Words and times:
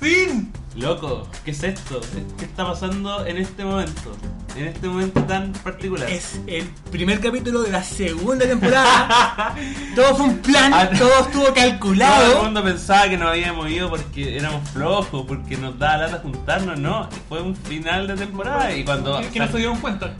fin! 0.00 0.52
Loco, 0.76 1.26
¿qué 1.44 1.50
es 1.50 1.62
esto? 1.64 2.00
¿Qué 2.38 2.44
está 2.44 2.64
pasando 2.64 3.26
en 3.26 3.38
este 3.38 3.64
momento? 3.64 4.16
En 4.56 4.68
este 4.68 4.86
momento 4.88 5.22
tan 5.24 5.52
particular. 5.52 6.08
Es 6.08 6.40
el 6.46 6.66
primer 6.92 7.20
capítulo 7.20 7.62
de 7.62 7.72
la 7.72 7.82
segunda 7.82 8.46
temporada. 8.46 9.54
todo 9.96 10.16
fue 10.16 10.26
un 10.26 10.38
plan, 10.38 10.72
Ah, 10.72 10.88
todo 10.96 11.08
estuvo 11.20 11.44
Todo 11.44 11.48
el 11.48 11.54
calculado. 11.54 12.44
mundo 12.44 12.62
pensaba 12.62 13.08
que 13.08 13.16
nos 13.16 13.28
habíamos 13.28 13.68
ido 13.70 13.88
porque 13.90 14.36
éramos 14.36 14.68
flojos, 14.70 15.24
porque 15.26 15.56
nos 15.56 15.76
daba 15.78 15.96
lata 16.06 16.18
juntarnos, 16.22 16.78
no. 16.78 17.08
Fue 17.28 17.42
un 17.42 17.56
final 17.56 18.06
de 18.06 18.14
temporada 18.14 18.72
y 18.74 18.84
cuando, 18.84 19.20
Que 19.32 19.40
no 19.40 19.48
se 19.48 19.56
dieron 19.58 19.78
cuenta. 19.80 20.14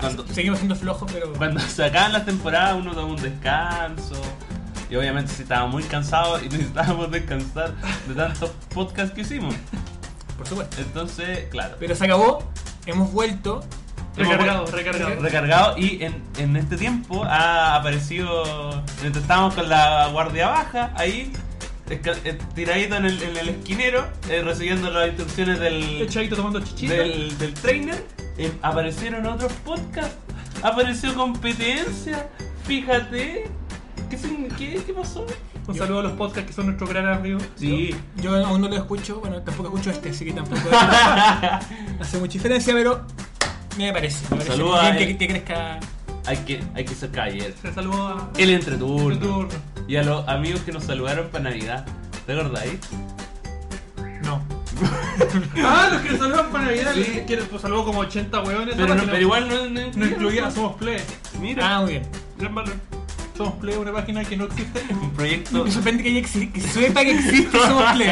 Cuando, 0.00 0.26
Seguimos 0.28 0.58
siendo 0.60 0.76
flojos, 0.76 1.10
pero. 1.12 1.32
cuando 1.34 1.60
se 1.60 1.84
acaban 1.84 2.12
las 2.12 2.24
temporadas 2.24 2.76
uno 2.76 2.92
toma 2.94 3.08
un 3.14 3.20
descanso. 3.22 4.14
Y 4.90 4.96
obviamente 4.96 5.32
si 5.32 5.42
estábamos 5.42 5.72
muy 5.72 5.84
cansados 5.84 6.42
y 6.42 6.48
necesitábamos 6.50 7.10
descansar 7.10 7.74
de 8.08 8.14
tantos 8.14 8.50
podcasts 8.74 9.14
que 9.14 9.20
hicimos. 9.22 9.54
Por 10.36 10.46
supuesto. 10.46 10.76
Entonces, 10.80 11.48
claro. 11.50 11.76
Pero 11.78 11.94
se 11.94 12.04
acabó, 12.04 12.50
hemos 12.86 13.12
vuelto. 13.12 13.62
Recargado, 14.16 14.66
recargado. 14.66 15.20
recargado 15.20 15.78
y 15.78 16.02
en, 16.02 16.20
en 16.36 16.56
este 16.56 16.76
tiempo 16.76 17.24
ha 17.24 17.76
aparecido 17.76 18.82
mientras 19.00 19.22
estábamos 19.22 19.54
con 19.54 19.68
la 19.68 20.08
guardia 20.08 20.48
baja 20.48 20.92
ahí 20.96 21.32
eh, 21.88 22.38
tiradito 22.54 22.96
en 22.96 23.06
el, 23.06 23.22
en 23.22 23.36
el 23.36 23.48
esquinero 23.50 24.06
eh, 24.28 24.42
recibiendo 24.42 24.90
las 24.90 25.08
instrucciones 25.08 25.60
del, 25.60 26.02
Echadito 26.02 26.34
tomando 26.36 26.60
chichita. 26.60 26.94
del, 26.94 27.38
del 27.38 27.54
trainer 27.54 28.04
eh, 28.36 28.52
aparecieron 28.62 29.24
otros 29.26 29.52
podcasts 29.64 30.16
apareció 30.62 31.14
competencia 31.14 32.28
fíjate 32.64 33.48
¿qué, 34.10 34.48
qué, 34.58 34.82
qué 34.84 34.92
pasó? 34.92 35.24
Un 35.66 35.74
saludo 35.76 36.00
a 36.00 36.02
los 36.02 36.12
podcasts 36.12 36.46
que 36.48 36.52
son 36.52 36.66
nuestro 36.66 36.86
gran 36.86 37.06
amigo. 37.08 37.38
sí 37.56 37.94
Yo 38.22 38.34
aún 38.44 38.60
no 38.60 38.68
lo 38.68 38.76
escucho, 38.76 39.20
bueno, 39.20 39.40
tampoco 39.42 39.68
escucho 39.68 39.90
este, 39.90 40.10
así 40.10 40.24
que 40.24 40.32
tampoco 40.32 40.60
hace 42.00 42.18
mucha 42.18 42.32
diferencia, 42.34 42.74
pero 42.74 43.02
me 43.78 43.92
parece. 43.92 44.22
Me 44.30 44.36
parece 44.38 44.50
Saluda 44.50 44.82
bien 44.90 44.94
a 44.94 44.98
que, 44.98 45.16
que 45.18 45.28
crezca. 45.28 45.78
hay 46.26 46.36
que, 46.38 46.60
hay 46.74 46.84
que 46.84 46.94
ser 46.94 47.10
caballero 47.10 47.54
Se 47.62 47.72
saludó 47.72 48.08
a. 48.08 48.30
el 48.36 48.50
entreturno 48.50 49.10
El 49.10 49.18
turno. 49.20 49.48
y 49.86 49.96
a 49.96 50.02
los 50.02 50.26
amigos 50.28 50.60
que 50.62 50.72
nos 50.72 50.84
saludaron 50.84 51.28
para 51.28 51.44
Navidad 51.44 51.86
¿te 52.26 52.32
acordáis? 52.32 52.78
No. 54.24 54.42
Ah, 55.62 55.90
los 55.92 56.02
que 56.02 56.10
nos 56.10 56.18
saludan 56.18 56.46
para 56.50 56.64
Navidad. 56.64 56.92
Sí. 56.94 57.02
Que 57.04 57.24
que 57.26 57.36
nos 57.36 57.60
saludó 57.60 57.84
como 57.84 58.00
80 58.00 58.40
hueones. 58.42 58.74
pero, 58.74 58.88
no- 58.88 58.94
página. 58.94 59.12
pero 59.12 59.22
igual 59.22 59.48
no, 59.48 59.68
no, 59.68 59.80
No 59.94 60.06
incluía, 60.06 60.50
somos 60.50 60.76
Play. 60.76 60.98
mira 61.40 61.76
Ah, 61.76 61.80
muy 61.82 61.90
bien. 61.92 62.02
Gran 62.38 62.54
valor. 62.54 62.74
Somos 63.40 63.54
Play, 63.54 63.74
una 63.76 63.90
página 63.92 64.22
que 64.22 64.36
no 64.36 64.44
existe. 64.44 64.82
un 65.00 65.10
proyecto 65.12 65.64
Me 65.64 65.70
sorprende 65.70 66.02
que, 66.02 66.22
exi- 66.22 66.52
que 66.52 66.60
sepa 66.60 67.00
que 67.02 67.12
existe 67.12 67.58
Somos 67.66 67.92
Play. 67.92 68.10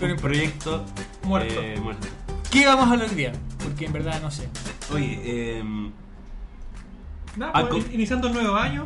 Pero 0.00 0.14
un 0.14 0.20
proyecto 0.20 0.84
Muerto. 1.22 1.54
eh, 1.62 1.78
muerto. 1.80 2.08
¿Qué 2.50 2.66
vamos 2.66 2.88
a 2.88 2.92
hablar 2.92 3.08
hoy 3.08 3.14
día? 3.14 3.32
Porque 3.62 3.86
en 3.86 3.92
verdad 3.92 4.20
no 4.20 4.30
sé. 4.32 4.48
Oye, 4.92 5.20
eh, 5.24 5.64
Nada, 7.36 7.68
pues, 7.68 7.86
iniciando 7.92 8.26
el 8.28 8.34
nuevo 8.34 8.56
año. 8.56 8.82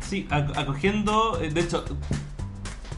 sí, 0.00 0.26
ac- 0.30 0.56
acogiendo, 0.56 1.38
eh, 1.40 1.50
de 1.50 1.60
hecho, 1.60 1.84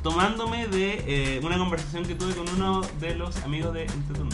tomándome 0.03 0.69
de 0.69 1.05
eh, 1.37 1.41
una 1.43 1.59
conversación 1.59 2.05
que 2.07 2.15
tuve 2.15 2.35
con 2.35 2.49
uno 2.49 2.81
de 2.99 3.15
los 3.15 3.37
amigos 3.43 3.75
de 3.75 3.83
Entreturno 3.83 4.31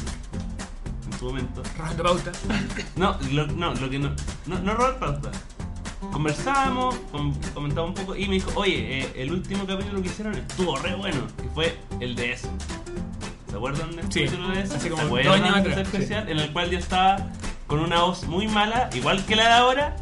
en 1.12 1.18
su 1.18 1.24
momento. 1.24 1.62
Rajando 1.76 2.02
pauta. 2.04 2.32
No, 2.96 3.16
lo, 3.32 3.46
no, 3.48 3.74
lo 3.74 3.90
que 3.90 3.98
no, 3.98 4.10
no, 4.46 4.58
no 4.60 4.74
Robert 4.74 4.98
Pauta. 5.00 5.30
Conversábamos, 6.20 6.94
com- 7.12 7.34
comentaba 7.52 7.86
un 7.86 7.92
poco 7.92 8.16
y 8.16 8.26
me 8.26 8.36
dijo, 8.36 8.50
oye, 8.54 9.00
eh, 9.02 9.12
el 9.16 9.32
último 9.32 9.66
capítulo 9.66 10.00
que 10.00 10.08
hicieron 10.08 10.34
estuvo 10.34 10.74
re 10.78 10.94
bueno, 10.94 11.18
que 11.36 11.46
fue 11.50 11.76
el 12.00 12.16
de 12.16 12.32
ese. 12.32 12.48
¿Se 13.50 13.54
acuerdan 13.56 13.94
del 13.94 14.10
Sí, 14.10 14.24
capítulo 14.24 14.48
de 14.48 14.62
ese? 14.62 14.76
hace 14.76 14.88
como 14.88 15.14
¿Se 15.18 15.24
dos 15.24 15.34
años 15.42 15.74
sí. 15.74 15.80
especial 15.82 16.26
en 16.30 16.38
el 16.38 16.50
cual 16.54 16.70
yo 16.70 16.78
estaba 16.78 17.18
con 17.66 17.80
una 17.80 18.00
voz 18.00 18.22
muy 18.24 18.48
mala, 18.48 18.88
igual 18.94 19.26
que 19.26 19.36
la 19.36 19.44
de 19.48 19.52
ahora? 19.52 19.96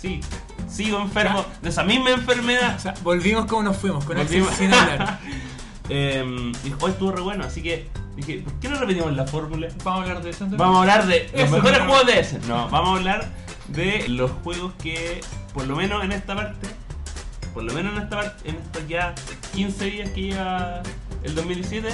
Sí, 0.00 0.20
sigo 0.70 1.00
enfermo 1.02 1.44
de 1.60 1.68
esa 1.68 1.84
misma 1.84 2.12
enfermedad. 2.12 2.74
O 2.74 2.80
sea, 2.80 2.94
volvimos 3.02 3.44
como 3.44 3.64
nos 3.64 3.76
fuimos, 3.76 4.06
con 4.06 4.16
Volvimos. 4.16 4.48
Axel 4.50 4.68
sin 4.70 4.74
hablar. 4.74 5.20
Eh, 5.88 6.24
dijo, 6.64 6.78
hoy 6.80 6.90
estuvo 6.92 7.12
re 7.12 7.20
bueno, 7.20 7.44
así 7.44 7.62
que 7.62 7.88
dije, 8.16 8.38
¿por 8.42 8.54
qué 8.54 8.68
no 8.68 8.76
repetimos 8.76 9.12
la 9.14 9.24
fórmula? 9.24 9.68
Vamos 9.84 10.00
a 10.00 10.02
hablar 10.02 10.20
de 10.24 10.30
eso. 10.30 10.44
entonces. 10.44 10.58
Vamos 10.58 10.76
a 10.78 10.80
hablar 10.80 11.06
de 11.06 11.30
los 11.32 11.42
Eso, 11.42 11.56
mejores 11.56 11.78
juegos 11.80 12.06
de 12.06 12.18
ese. 12.20 12.38
No, 12.48 12.68
vamos 12.70 12.88
a 12.88 12.96
hablar 12.96 13.28
de 13.68 14.08
los 14.08 14.30
juegos 14.42 14.72
que, 14.82 15.20
por 15.52 15.66
lo 15.66 15.76
menos 15.76 16.04
en 16.04 16.12
esta 16.12 16.34
parte, 16.34 16.68
por 17.54 17.64
lo 17.64 17.72
menos 17.72 17.96
en 17.96 18.02
esta 18.02 18.16
parte, 18.16 18.48
en 18.48 18.56
estos 18.56 18.88
ya 18.88 19.14
15 19.54 19.84
días 19.86 20.10
que 20.10 20.22
lleva 20.22 20.82
el 21.22 21.34
2017, 21.34 21.88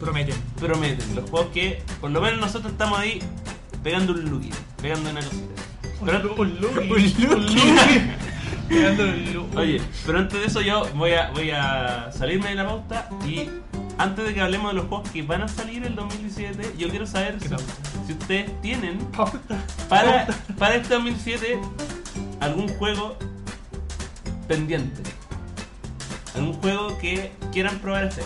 Prometen. 0.00 0.34
prometen. 0.58 1.14
Los 1.14 1.30
juegos 1.30 1.50
que, 1.52 1.82
por 2.00 2.10
lo 2.10 2.20
menos 2.20 2.40
nosotros 2.40 2.72
estamos 2.72 2.98
ahí 2.98 3.20
pegando 3.82 4.12
un 4.12 4.30
lookie, 4.30 4.50
pegando 4.80 5.10
una 5.10 5.20
cosita. 5.20 5.62
Pero, 6.04 6.34
un 6.34 6.60
look. 6.60 6.76
Un 6.78 7.46
lookie. 7.46 8.32
Oye, 9.56 9.80
pero 10.06 10.18
antes 10.18 10.40
de 10.40 10.46
eso 10.46 10.60
yo 10.62 10.86
voy 10.94 11.12
a, 11.12 11.30
voy 11.30 11.50
a 11.50 12.10
salirme 12.10 12.48
de 12.50 12.54
la 12.54 12.66
pauta 12.66 13.08
y 13.26 13.48
antes 13.98 14.24
de 14.24 14.34
que 14.34 14.40
hablemos 14.40 14.72
de 14.72 14.74
los 14.74 14.86
juegos 14.86 15.10
que 15.10 15.22
van 15.22 15.42
a 15.42 15.48
salir 15.48 15.84
el 15.84 15.94
2017, 15.94 16.74
yo 16.78 16.88
quiero 16.88 17.06
saber 17.06 17.38
si, 17.40 18.12
ustedes 18.12 18.60
tienen 18.60 18.98
para, 19.88 20.26
para 20.58 20.74
este 20.76 20.94
2007 20.94 21.58
algún 22.40 22.68
juego 22.76 23.16
pendiente. 24.48 25.02
Algún 26.34 26.54
juego 26.54 26.98
que 26.98 27.32
quieran 27.52 27.78
probar 27.78 28.04
este. 28.04 28.22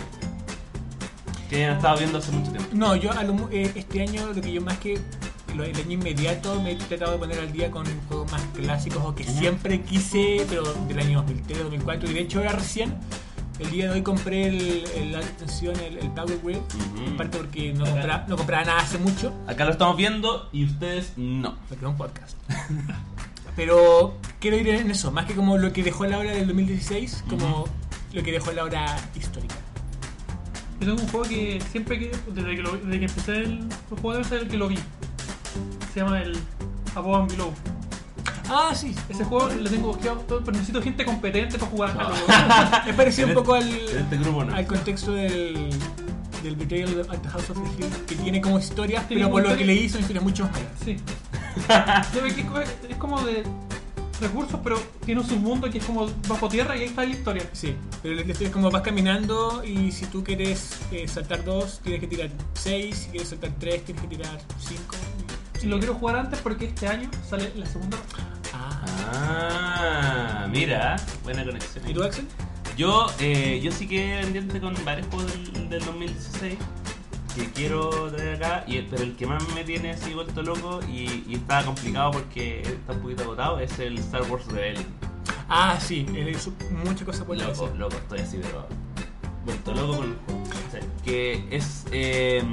Que 1.49 1.57
hayan 1.57 1.77
estado 1.77 1.97
viendo 1.97 2.17
hace 2.17 2.31
mucho 2.31 2.51
tiempo. 2.51 2.69
No, 2.73 2.95
yo 2.95 3.11
eh, 3.51 3.71
este 3.75 4.01
año 4.01 4.33
lo 4.33 4.41
que 4.41 4.51
yo 4.51 4.61
más 4.61 4.77
que 4.79 4.99
el 5.53 5.61
año 5.61 5.91
inmediato 5.91 6.61
me 6.61 6.71
he 6.71 6.75
tratado 6.75 7.13
de 7.13 7.17
poner 7.17 7.39
al 7.39 7.51
día 7.51 7.71
con 7.71 7.85
juegos 8.07 8.31
más 8.31 8.41
clásicos 8.53 9.01
o 9.03 9.15
que 9.15 9.23
siempre 9.23 9.81
quise, 9.81 10.45
pero 10.49 10.73
del 10.87 10.99
año 10.99 11.19
2003, 11.21 11.59
2004 11.63 12.09
y 12.09 12.13
de 12.13 12.19
hecho 12.19 12.39
ahora 12.39 12.51
recién 12.53 12.93
el 13.59 13.71
día 13.71 13.85
de 13.85 13.91
hoy 13.91 14.01
compré 14.03 14.47
el, 14.47 14.85
el- 14.95 15.11
la 15.13 15.19
extensión, 15.19 15.75
el, 15.79 15.97
el 15.97 16.09
Power 16.11 16.39
Grid, 16.43 16.57
en 17.05 17.17
parte 17.17 17.37
porque 17.37 17.73
no 17.73 17.85
compraba, 17.85 18.25
no 18.27 18.37
compraba 18.37 18.65
nada 18.65 18.79
hace 18.79 18.97
mucho, 18.97 19.33
Acá 19.47 19.65
lo 19.65 19.71
estamos 19.71 19.97
viendo 19.97 20.49
y 20.51 20.65
ustedes 20.65 21.13
no. 21.17 21.55
porque 21.69 21.85
es 21.85 21.89
un 21.91 21.97
podcast. 21.97 22.37
Pero 23.55 24.17
quiero 24.39 24.57
ir 24.57 24.67
en 24.69 24.91
eso, 24.91 25.11
más 25.11 25.25
que 25.25 25.33
como 25.33 25.57
lo 25.57 25.73
que 25.73 25.81
dejó 25.83 26.05
la 26.05 26.19
hora 26.19 26.31
del 26.31 26.45
2016, 26.47 27.23
como 27.27 27.65
lo 28.13 28.23
que 28.23 28.31
dejó 28.31 28.51
la 28.51 28.63
hora 28.63 28.95
histórica. 29.15 29.55
Yo 30.79 30.87
tengo 30.89 31.01
un 31.01 31.07
juego 31.07 31.27
que 31.27 31.59
siempre 31.71 31.97
que. 31.97 32.11
Desde 32.31 32.55
que, 32.55 32.61
lo- 32.61 32.77
desde 32.77 32.99
que 32.99 33.05
empecé 33.05 33.37
el, 33.37 33.67
el 33.91 33.99
juego, 33.99 34.21
es 34.21 34.31
el 34.31 34.47
que 34.47 34.57
lo 34.57 34.67
vi. 34.67 34.77
Se 35.91 36.01
llama 36.01 36.21
el 36.21 36.37
Above 36.93 37.21
and 37.23 37.31
Below. 37.31 37.51
Ah, 38.49 38.73
sí. 38.73 38.95
Ese 39.09 39.23
juego 39.25 39.49
lo 39.49 39.69
tengo 39.69 39.87
buscado, 39.87 40.17
todo, 40.21 40.39
pero 40.39 40.53
necesito 40.53 40.81
gente 40.81 41.03
competente 41.05 41.57
para 41.57 41.71
jugar. 41.71 42.13
Es 42.87 42.95
parecido 42.95 43.27
un 43.29 43.33
poco 43.33 43.55
al, 43.55 43.67
este 43.69 44.17
grupo 44.17 44.43
no. 44.45 44.55
al 44.55 44.65
contexto 44.67 45.11
del, 45.13 45.69
del 46.43 46.55
Betrayal 46.55 47.01
at 47.09 47.19
the 47.19 47.29
House 47.29 47.49
of 47.49 47.57
the 47.61 47.83
Hill, 47.83 47.91
que 48.07 48.15
tiene 48.15 48.39
como 48.41 48.57
historias, 48.59 49.03
pero 49.09 49.29
por 49.29 49.47
lo 49.47 49.55
que 49.57 49.65
leí 49.65 49.89
son 49.89 50.01
historias 50.01 50.23
mucho 50.23 50.43
más 50.43 50.53
malas. 50.53 50.71
Sí. 50.83 50.97
Es- 52.89 52.97
como 52.97 53.21
de 53.21 53.43
recursos, 54.19 54.59
pero 54.63 54.79
tiene 55.05 55.21
un 55.21 55.27
submundo 55.27 55.69
que 55.69 55.77
es 55.77 55.85
como 55.85 56.07
bajo 56.27 56.49
tierra 56.49 56.75
y 56.75 56.81
ahí 56.81 56.85
está 56.87 57.03
la 57.03 57.09
historia. 57.11 57.43
Sí, 57.53 57.75
pero 58.01 58.15
la 58.15 58.21
historia 58.21 58.47
es 58.47 58.53
como 58.53 58.71
vas 58.71 58.81
caminando 58.81 59.63
y 59.63 59.91
si 59.91 60.05
tú 60.07 60.23
quieres 60.23 60.71
eh, 60.91 61.07
saltar 61.07 61.43
dos, 61.43 61.79
tienes 61.83 62.01
que 62.01 62.07
tirar 62.07 62.29
seis, 62.53 62.97
si 63.03 63.09
quieres 63.09 63.29
saltar 63.29 63.51
tres, 63.59 63.83
tienes 63.85 64.01
que 64.03 64.09
tirar 64.09 64.39
cinco. 64.59 64.95
Y 65.61 65.67
lo 65.67 65.77
quiero 65.79 65.93
jugar 65.95 66.15
antes 66.17 66.39
porque 66.41 66.65
este 66.65 66.87
año 66.87 67.09
sale 67.29 67.51
la 67.55 67.65
segunda. 67.65 67.97
Ah. 68.97 70.47
Mira, 70.51 70.95
buena 71.23 71.43
conexión. 71.45 71.87
¿Y 71.87 71.93
tú, 71.93 72.03
Axel? 72.03 72.25
Yo, 72.77 73.07
eh, 73.19 73.59
yo 73.63 73.71
sí 73.71 73.87
que 73.87 74.19
pendiente 74.21 74.59
con 74.59 74.73
varios 74.85 75.07
juegos 75.07 75.31
del, 75.31 75.69
del 75.69 75.83
2016 75.85 76.57
que 77.35 77.51
quiero 77.51 78.11
traer 78.11 78.43
acá, 78.43 78.63
y, 78.67 78.81
pero 78.81 79.03
el 79.03 79.15
que 79.15 79.27
más 79.27 79.43
me 79.53 79.63
tiene 79.63 79.91
así 79.91 80.13
vuelto 80.13 80.41
loco 80.41 80.79
y, 80.89 81.23
y 81.27 81.35
está 81.35 81.63
complicado 81.63 82.09
porque 82.11 82.61
está 82.61 82.93
un 82.93 83.01
poquito 83.01 83.23
agotado 83.23 83.59
es 83.59 83.77
el 83.79 83.99
Star 83.99 84.23
Wars 84.23 84.45
Rebellion. 84.47 84.85
Ah, 85.47 85.77
sí, 85.79 86.05
él 86.15 86.29
hizo 86.29 86.51
muchas 86.83 87.03
cosas 87.03 87.25
por 87.25 87.37
la 87.37 87.47
Loco, 87.47 87.71
loco, 87.77 87.95
estoy 87.95 88.19
así, 88.19 88.39
pero. 88.41 88.67
Vuelto 89.45 89.73
loco 89.73 89.97
con 89.97 90.05
el 90.09 90.15
juego. 90.25 90.43
Que 91.05 91.47
es. 91.51 91.85
eh, 91.91 92.43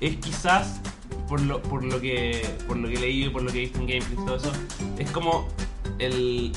es 0.00 0.16
quizás. 0.16 0.80
Por 1.28 1.40
lo, 1.40 1.62
por 1.62 1.84
lo 1.84 2.00
que. 2.00 2.46
Por 2.66 2.76
lo 2.76 2.88
que 2.88 2.94
he 2.94 3.00
leído, 3.00 3.32
por 3.32 3.42
lo 3.42 3.50
que 3.50 3.58
he 3.58 3.60
visto 3.62 3.78
en 3.80 3.86
gameplay 3.86 4.12
y 4.12 4.26
todo 4.26 4.36
eso. 4.36 4.52
Es 4.98 5.10
como. 5.10 5.48
El. 5.98 6.52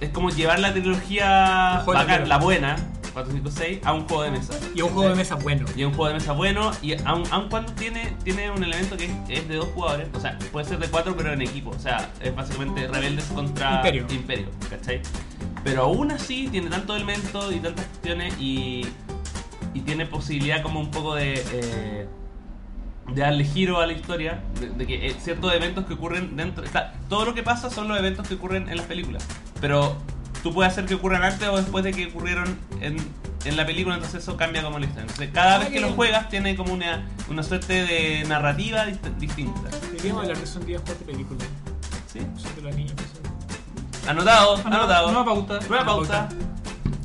Es 0.00 0.10
como 0.10 0.30
llevar 0.30 0.58
la 0.58 0.72
trilogía 0.72 1.84
de 1.86 1.92
bacán, 1.92 2.28
la 2.28 2.38
buena, 2.38 2.76
4, 3.12 3.32
5, 3.32 3.50
6, 3.50 3.80
a 3.84 3.92
un 3.92 4.06
juego 4.08 4.22
de 4.24 4.30
mesa. 4.32 4.58
Y 4.74 4.82
un 4.82 4.90
juego 4.90 5.10
de 5.10 5.14
mesa 5.14 5.34
bueno. 5.36 5.66
Y 5.76 5.82
es 5.82 5.86
un 5.86 5.94
juego 5.94 6.08
de 6.08 6.14
mesa 6.14 6.32
bueno, 6.32 6.72
y 6.82 6.94
aun, 7.04 7.22
aun 7.30 7.48
cuando 7.48 7.72
tiene, 7.74 8.16
tiene 8.24 8.50
un 8.50 8.64
elemento 8.64 8.96
que 8.96 9.04
es, 9.04 9.12
es 9.28 9.48
de 9.48 9.56
dos 9.56 9.68
jugadores, 9.74 10.08
o 10.12 10.20
sea, 10.20 10.38
puede 10.50 10.66
ser 10.66 10.78
de 10.78 10.88
cuatro 10.88 11.16
pero 11.16 11.32
en 11.32 11.42
equipo, 11.42 11.70
o 11.70 11.78
sea, 11.78 12.10
es 12.20 12.34
básicamente 12.34 12.88
rebeldes 12.88 13.26
contra 13.26 13.86
Imperio. 13.88 14.48
¿cachai? 14.68 15.00
Pero 15.64 15.82
aún 15.84 16.10
así 16.10 16.48
tiene 16.48 16.68
tantos 16.70 16.96
elementos 16.96 17.52
y 17.54 17.60
tantas 17.60 17.86
cuestiones 17.86 18.34
y, 18.38 18.86
y 19.74 19.80
tiene 19.80 20.06
posibilidad 20.06 20.62
como 20.62 20.80
un 20.80 20.90
poco 20.90 21.14
de, 21.14 21.34
eh, 21.52 22.08
de 23.14 23.20
darle 23.22 23.44
giro 23.44 23.80
a 23.80 23.86
la 23.86 23.92
historia, 23.92 24.42
de, 24.60 24.70
de 24.70 24.86
que 24.86 25.06
eh, 25.08 25.16
ciertos 25.20 25.52
eventos 25.54 25.84
que 25.86 25.94
ocurren 25.94 26.36
dentro, 26.36 26.64
o 26.64 26.68
sea, 26.68 26.94
todo 27.08 27.24
lo 27.24 27.34
que 27.34 27.42
pasa 27.42 27.70
son 27.70 27.88
los 27.88 27.98
eventos 27.98 28.26
que 28.28 28.34
ocurren 28.34 28.68
en 28.68 28.76
las 28.76 28.86
películas, 28.86 29.24
pero 29.60 29.96
tú 30.42 30.52
puedes 30.54 30.72
hacer 30.72 30.86
que 30.86 30.94
ocurran 30.94 31.22
antes 31.22 31.46
o 31.48 31.56
después 31.56 31.84
de 31.84 31.92
que 31.92 32.06
ocurrieron 32.06 32.58
en, 32.80 32.96
en 33.44 33.56
la 33.56 33.64
película, 33.66 33.94
entonces 33.96 34.22
eso 34.22 34.36
cambia 34.36 34.62
como 34.62 34.78
la 34.78 34.86
historia. 34.86 35.02
Entonces 35.02 35.30
cada 35.32 35.56
Ah, 35.56 35.58
vez 35.58 35.68
que 35.68 35.80
lo 35.80 35.90
juegas 35.92 36.28
tiene 36.28 36.56
como 36.56 36.72
una, 36.72 37.06
una 37.28 37.42
suerte 37.42 37.84
de 37.86 38.24
narrativa 38.28 38.86
dist- 38.86 39.16
distinta. 39.18 39.68
Deberíamos 39.90 40.22
hablar 40.22 40.38
de 40.38 40.44
eso 40.44 40.58
un 40.60 40.66
día 40.66 40.78
de 40.78 40.94
película. 40.94 41.44
¿Sí? 42.12 42.20
Son 42.36 42.54
de 42.56 42.62
los 42.62 42.74
niños 42.74 42.92
que 42.92 43.02
son- 43.04 44.08
Anotado, 44.08 44.56
no, 44.58 44.66
anotado. 44.74 45.12
Nueva 45.12 45.24
pauta. 45.24 45.58
Nueva 45.68 45.84
pauta. 45.84 46.28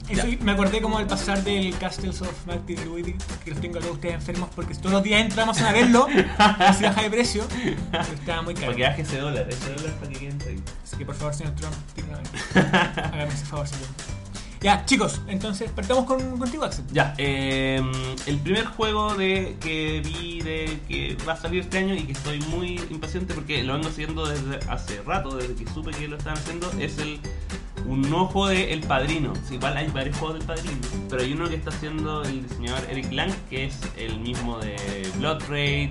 Eso, 0.10 0.28
me 0.42 0.52
acordé 0.54 0.82
como 0.82 0.98
al 0.98 1.08
pasar 1.08 1.44
del 1.44 1.78
Castles 1.78 2.22
of 2.22 2.46
Martin 2.46 2.86
Louis 2.86 3.06
que 3.44 3.52
los 3.52 3.60
tengo 3.60 3.78
a 3.78 3.82
todos 3.82 3.96
ustedes 3.96 4.16
enfermos 4.16 4.50
porque 4.56 4.74
todos 4.76 4.92
los 4.92 5.04
días 5.04 5.22
entramos 5.22 5.60
a 5.62 5.72
verlo 5.74 6.08
así 6.38 6.84
baja 6.84 7.02
de 7.02 7.10
precio 7.10 7.46
pero 7.92 8.04
estaba 8.04 8.42
muy 8.42 8.54
caro. 8.54 8.68
Para 8.68 8.78
que 8.78 8.84
baje 8.84 9.02
ese 9.02 9.18
dólar, 9.18 9.48
ese 9.50 9.74
dólar 9.74 9.94
para 9.96 10.12
que 10.12 10.20
queden 10.20 10.42
ahí. 10.48 10.64
así 10.84 10.98
que 10.98 11.06
por 11.06 11.16
favor 11.16 11.34
señor 11.34 11.54
Trump 11.56 11.76
hágame 12.56 13.34
ese 13.34 13.46
favor 13.46 13.68
señor. 13.68 13.88
Ya 14.62 14.86
chicos 14.86 15.22
entonces 15.28 15.70
partamos 15.72 16.06
con, 16.06 16.40
contigo 16.40 16.64
Axel. 16.64 16.86
Ya, 16.92 17.14
eh, 17.18 17.82
el 18.26 18.40
primer 18.40 18.66
juego 18.66 19.14
de 19.14 19.58
que 19.60 20.02
vi 20.04 20.42
de 20.42 20.80
que 20.88 21.18
va 21.28 21.34
a 21.34 21.38
salir 21.38 21.62
este 21.62 21.78
año 21.80 21.94
y 21.94 22.04
que 22.04 22.14
estoy 22.14 22.40
muy 22.42 22.82
impaciente 22.90 23.34
porque 23.34 23.62
lo 23.64 23.74
vengo 23.74 23.90
siguiendo 23.90 24.26
desde 24.26 24.58
hace 24.70 25.02
rato, 25.04 25.36
desde 25.36 25.54
que 25.54 25.72
supe 25.72 25.92
que 25.92 26.08
lo 26.08 26.18
estaban 26.18 26.40
haciendo, 26.40 26.72
es 26.80 26.98
el 26.98 27.20
un 27.88 28.04
juego 28.28 28.48
de 28.50 28.74
El 28.74 28.82
Padrino. 28.82 29.34
Sí, 29.48 29.56
igual 29.56 29.78
hay 29.78 29.88
varios 29.90 30.18
juegos 30.18 30.38
del 30.40 30.48
Padrino, 30.48 30.78
pero 31.10 31.22
hay 31.24 31.34
uno 31.34 31.48
que 31.50 31.56
está 31.56 31.70
haciendo 31.70 32.22
el 32.24 32.44
diseñador 32.48 32.84
Eric 32.90 33.12
Lang, 33.12 33.32
que 33.50 33.66
es 33.66 33.80
el 33.98 34.20
mismo 34.20 34.58
de 34.60 34.76
Blood 35.18 35.42
Rage, 35.50 35.90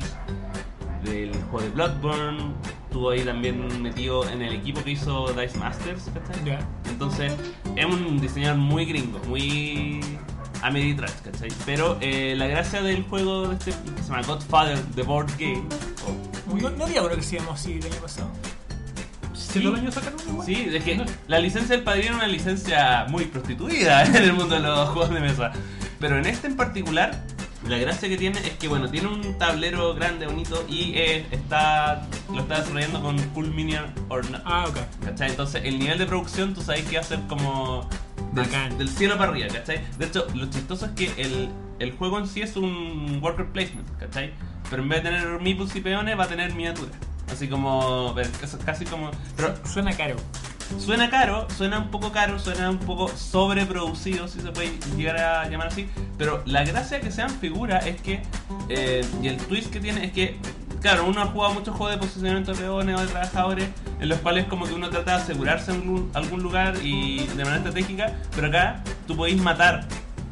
del 1.04 1.32
juego 1.50 1.60
de 1.60 1.69
Bloodborne, 1.70 2.38
estuvo 2.87 3.10
ahí 3.10 3.20
también 3.20 3.82
metido 3.82 4.28
en 4.28 4.43
el 4.43 4.54
equipo 4.54 4.82
que 4.82 4.93
hizo 4.93 5.32
Dice 5.32 5.56
Masters, 5.58 6.10
¿cachai? 6.12 6.44
ya 6.44 6.58
Entonces, 6.88 7.32
es 7.76 7.84
un 7.84 8.19
diseñador 8.20 8.56
muy 8.58 8.84
gringo, 8.87 9.20
muy 9.28 10.00
Ameritrash, 10.62 11.12
¿cachai? 11.25 11.50
Pero 11.64 11.96
eh, 12.00 12.34
la 12.37 12.46
gracia 12.46 12.82
del 12.82 13.04
juego 13.04 13.48
de 13.48 13.54
este, 13.54 13.70
que 13.70 14.02
se 14.02 14.08
llama 14.10 14.22
Godfather 14.26 14.78
The 14.96 15.02
Board 15.02 15.31
Game, 15.38 15.62
o- 16.06 16.50
Muy- 16.52 16.60
no, 16.62 16.70
no 16.70 16.84
había 16.84 17.02
uno 17.02 17.14
que 17.14 17.22
se 17.22 17.37
llamó 17.38 17.52
así 17.52 17.75
el 17.75 17.84
año 17.84 18.00
pasado 18.02 18.31
¿Se 19.56 19.62
todo 19.62 19.75
el 19.75 19.81
año 19.81 19.93
sacaron? 19.93 20.20
Sí, 20.44 20.69
es 20.73 20.85
que 20.85 21.05
la 21.29 21.38
licencia 21.38 21.76
del 21.76 21.85
padrino 21.85 22.11
es 22.11 22.17
una 22.17 22.29
licencia 22.29 23.06
muy 23.08 23.25
prostituida 23.25 24.05
en 24.06 24.17
el 24.17 24.32
mundo 24.32 24.55
de 24.55 24.61
los 24.61 24.88
juegos 24.91 25.12
de 25.12 25.20
mesa. 25.20 25.53
Pero 25.99 26.19
en 26.19 26.26
este 26.26 26.47
en 26.47 26.56
particular, 26.56 27.23
la 27.69 27.79
gracia 27.79 28.08
que 28.08 28.17
tiene 28.17 28.38
es 28.38 28.50
que, 28.50 28.69
bueno, 28.69 28.88
tiene 28.88 29.08
un 29.08 29.38
tablero 29.38 29.94
grande, 29.94 30.26
bonito, 30.26 30.64
y 30.69 30.93
eh, 30.94 31.26
está 31.31 32.06
lo 32.32 32.41
está 32.41 32.61
desarrollando 32.61 33.03
con 33.03 33.19
Full 33.19 33.49
Minion 33.49 33.87
or 34.08 34.29
Not. 34.31 34.43
ah 34.44 34.67
ok 34.69 34.79
¿Cachai? 35.05 35.31
Entonces, 35.31 35.62
el 35.64 35.79
nivel 35.79 35.99
de 35.99 36.06
producción 36.06 36.55
tú 36.55 36.61
sabes 36.62 36.85
que 36.85 36.97
va 36.97 37.00
a 37.00 37.05
ser 37.05 37.20
como 37.29 37.88
del, 38.32 38.79
del 38.79 38.88
cielo 38.88 39.17
para 39.17 39.31
arriba, 39.31 39.49
¿cachai? 39.53 39.81
De 39.99 40.06
hecho, 40.06 40.26
lo 40.35 40.47
chistoso 40.47 40.87
es 40.87 40.93
que 40.93 41.11
el, 41.20 41.49
el 41.79 41.93
juego 41.93 42.19
en 42.19 42.29
sí 42.29 42.43
es 42.43 42.56
un 42.56 43.19
worker 43.23 43.47
placement, 43.47 43.88
¿cachai? 43.99 44.32
Pero 44.70 44.82
en 44.82 44.88
vez 44.88 45.03
de 45.03 45.11
tener 45.11 45.41
meeples 45.41 45.75
y 45.76 45.81
peones, 45.81 46.19
va 46.19 46.25
a 46.25 46.29
tener 46.29 46.53
miniaturas. 46.53 46.94
Así 47.32 47.49
como, 47.49 48.14
casi 48.64 48.84
como... 48.84 49.11
Pero 49.37 49.55
suena 49.67 49.93
caro 49.96 50.17
suena 50.84 51.08
caro, 51.11 51.46
suena 51.56 51.78
un 51.78 51.93
poco 51.93 52.11
caro, 52.11 52.40
suena 52.40 52.69
un 52.70 52.78
poco 52.78 53.06
sobreproducido, 53.08 54.26
si 54.26 54.40
se 54.40 54.50
puede 54.50 54.73
llegar 54.96 55.17
a 55.19 55.49
llamar 55.49 55.69
así. 55.69 55.88
Pero 56.19 56.43
la 56.44 56.64
gracia 56.64 57.00
que 57.00 57.12
sean 57.12 57.31
figuras 57.31 57.87
es 57.87 58.00
que, 58.00 58.23
eh, 58.69 59.05
y 59.23 59.28
el 59.28 59.37
twist 59.37 59.70
que 59.73 59.78
tiene 59.78 60.06
es 60.06 60.12
que, 60.12 60.37
claro, 60.81 61.05
uno 61.06 61.23
ha 61.23 61.26
jugado 61.26 61.55
muchos 61.55 61.76
juegos 61.76 61.94
de 61.94 61.99
posicionamiento 62.05 62.52
de 62.52 62.58
peones 62.58 62.96
o 62.96 63.00
de 63.00 63.06
trabajadores, 63.06 63.69
en 64.00 64.08
los 64.08 64.19
cuales 64.19 64.46
como 64.46 64.67
que 64.67 64.72
uno 64.75 64.90
trata 64.90 65.17
de 65.19 65.22
asegurarse 65.22 65.70
en 65.70 65.82
algún, 65.82 66.11
algún 66.14 66.43
lugar 66.43 66.75
y 66.82 67.19
de 67.29 67.44
manera 67.44 67.56
estratégica, 67.58 68.17
pero 68.34 68.49
acá 68.49 68.82
tú 69.06 69.17
podéis 69.17 69.40
matar. 69.40 69.87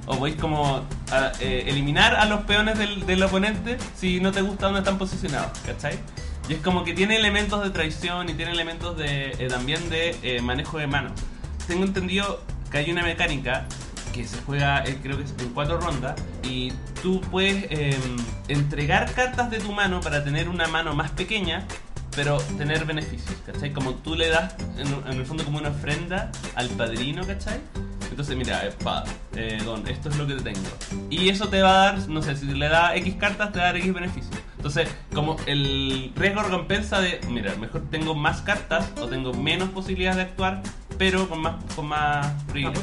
O 0.06 0.18
podéis 0.18 0.36
como 0.38 0.82
a- 1.12 1.32
eh, 1.40 1.64
eliminar 1.68 2.14
a 2.16 2.26
los 2.26 2.40
peones 2.40 2.76
del, 2.76 3.06
del 3.06 3.22
oponente 3.22 3.78
si 3.96 4.18
no 4.20 4.32
te 4.32 4.42
gusta 4.42 4.66
dónde 4.66 4.80
están 4.80 4.98
posicionados, 4.98 5.56
¿cachai? 5.64 5.98
Y 6.48 6.54
es 6.54 6.60
como 6.60 6.84
que 6.84 6.92
tiene 6.92 7.16
elementos 7.16 7.62
de 7.62 7.70
traición 7.70 8.28
y 8.28 8.34
tiene 8.34 8.52
elementos 8.52 8.96
de 8.98 9.30
eh, 9.38 9.48
también 9.48 9.88
de 9.88 10.16
eh, 10.22 10.42
manejo 10.42 10.78
de 10.78 10.86
manos. 10.86 11.12
Tengo 11.66 11.84
entendido 11.84 12.42
que 12.70 12.78
hay 12.78 12.90
una 12.90 13.02
mecánica 13.02 13.66
que 14.12 14.26
se 14.26 14.36
juega, 14.42 14.84
eh, 14.84 14.98
creo 15.02 15.16
que 15.16 15.24
es 15.24 15.34
en 15.38 15.48
cuatro 15.50 15.80
rondas, 15.80 16.14
y 16.42 16.72
tú 17.02 17.20
puedes 17.22 17.64
eh, 17.70 17.98
entregar 18.48 19.12
cartas 19.12 19.50
de 19.50 19.58
tu 19.58 19.72
mano 19.72 20.00
para 20.00 20.22
tener 20.22 20.48
una 20.48 20.68
mano 20.68 20.94
más 20.94 21.10
pequeña, 21.12 21.66
pero 22.14 22.36
tener 22.58 22.84
beneficios, 22.84 23.36
¿cachai? 23.44 23.72
Como 23.72 23.94
tú 23.94 24.14
le 24.14 24.28
das, 24.28 24.54
en, 24.76 24.86
en 25.10 25.18
el 25.18 25.26
fondo, 25.26 25.44
como 25.44 25.58
una 25.58 25.70
ofrenda 25.70 26.30
al 26.54 26.68
padrino, 26.68 27.26
¿cachai? 27.26 27.58
Entonces, 28.10 28.36
mira, 28.36 28.64
espada, 28.64 29.04
don, 29.64 29.88
esto 29.88 30.10
es 30.10 30.16
lo 30.16 30.26
que 30.26 30.34
te 30.34 30.52
tengo. 30.52 30.68
Y 31.10 31.30
eso 31.30 31.48
te 31.48 31.60
va 31.62 31.70
a 31.70 31.92
dar, 31.92 32.08
no 32.08 32.22
sé, 32.22 32.36
si 32.36 32.46
le 32.46 32.68
da 32.68 32.94
X 32.94 33.16
cartas, 33.16 33.50
te 33.50 33.58
va 33.58 33.64
a 33.64 33.66
dar 33.68 33.76
X 33.78 33.92
beneficios. 33.92 34.36
Entonces, 34.64 34.88
como 35.12 35.36
el 35.44 36.10
riesgo 36.16 36.42
recompensa 36.42 36.98
de, 36.98 37.20
mira, 37.28 37.54
mejor 37.56 37.82
tengo 37.90 38.14
más 38.14 38.40
cartas 38.40 38.90
o 38.98 39.06
tengo 39.08 39.34
menos 39.34 39.68
posibilidades 39.68 40.16
de 40.16 40.22
actuar, 40.22 40.62
pero 40.96 41.28
con 41.28 41.42
más, 41.42 41.62
con 41.76 41.86
más 41.86 42.32
claro. 42.50 42.80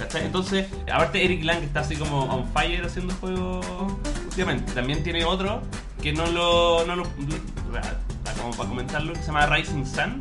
¿Cachai? 0.00 0.26
Entonces, 0.26 0.66
aparte 0.92 1.24
Eric 1.24 1.44
Lang 1.44 1.62
está 1.62 1.80
así 1.80 1.94
como 1.94 2.24
on 2.24 2.52
fire 2.52 2.84
haciendo 2.84 3.14
juegos 3.14 3.64
últimamente. 4.24 4.72
También 4.72 5.04
tiene 5.04 5.24
otro 5.24 5.62
que 6.02 6.12
no 6.12 6.26
lo, 6.26 6.84
no 6.84 6.96
lo, 6.96 7.04
ah, 7.04 8.32
como 8.36 8.50
para 8.56 8.68
comentarlo, 8.68 9.12
que 9.12 9.20
se 9.20 9.26
llama 9.26 9.46
Rising 9.46 9.86
Sun, 9.86 10.18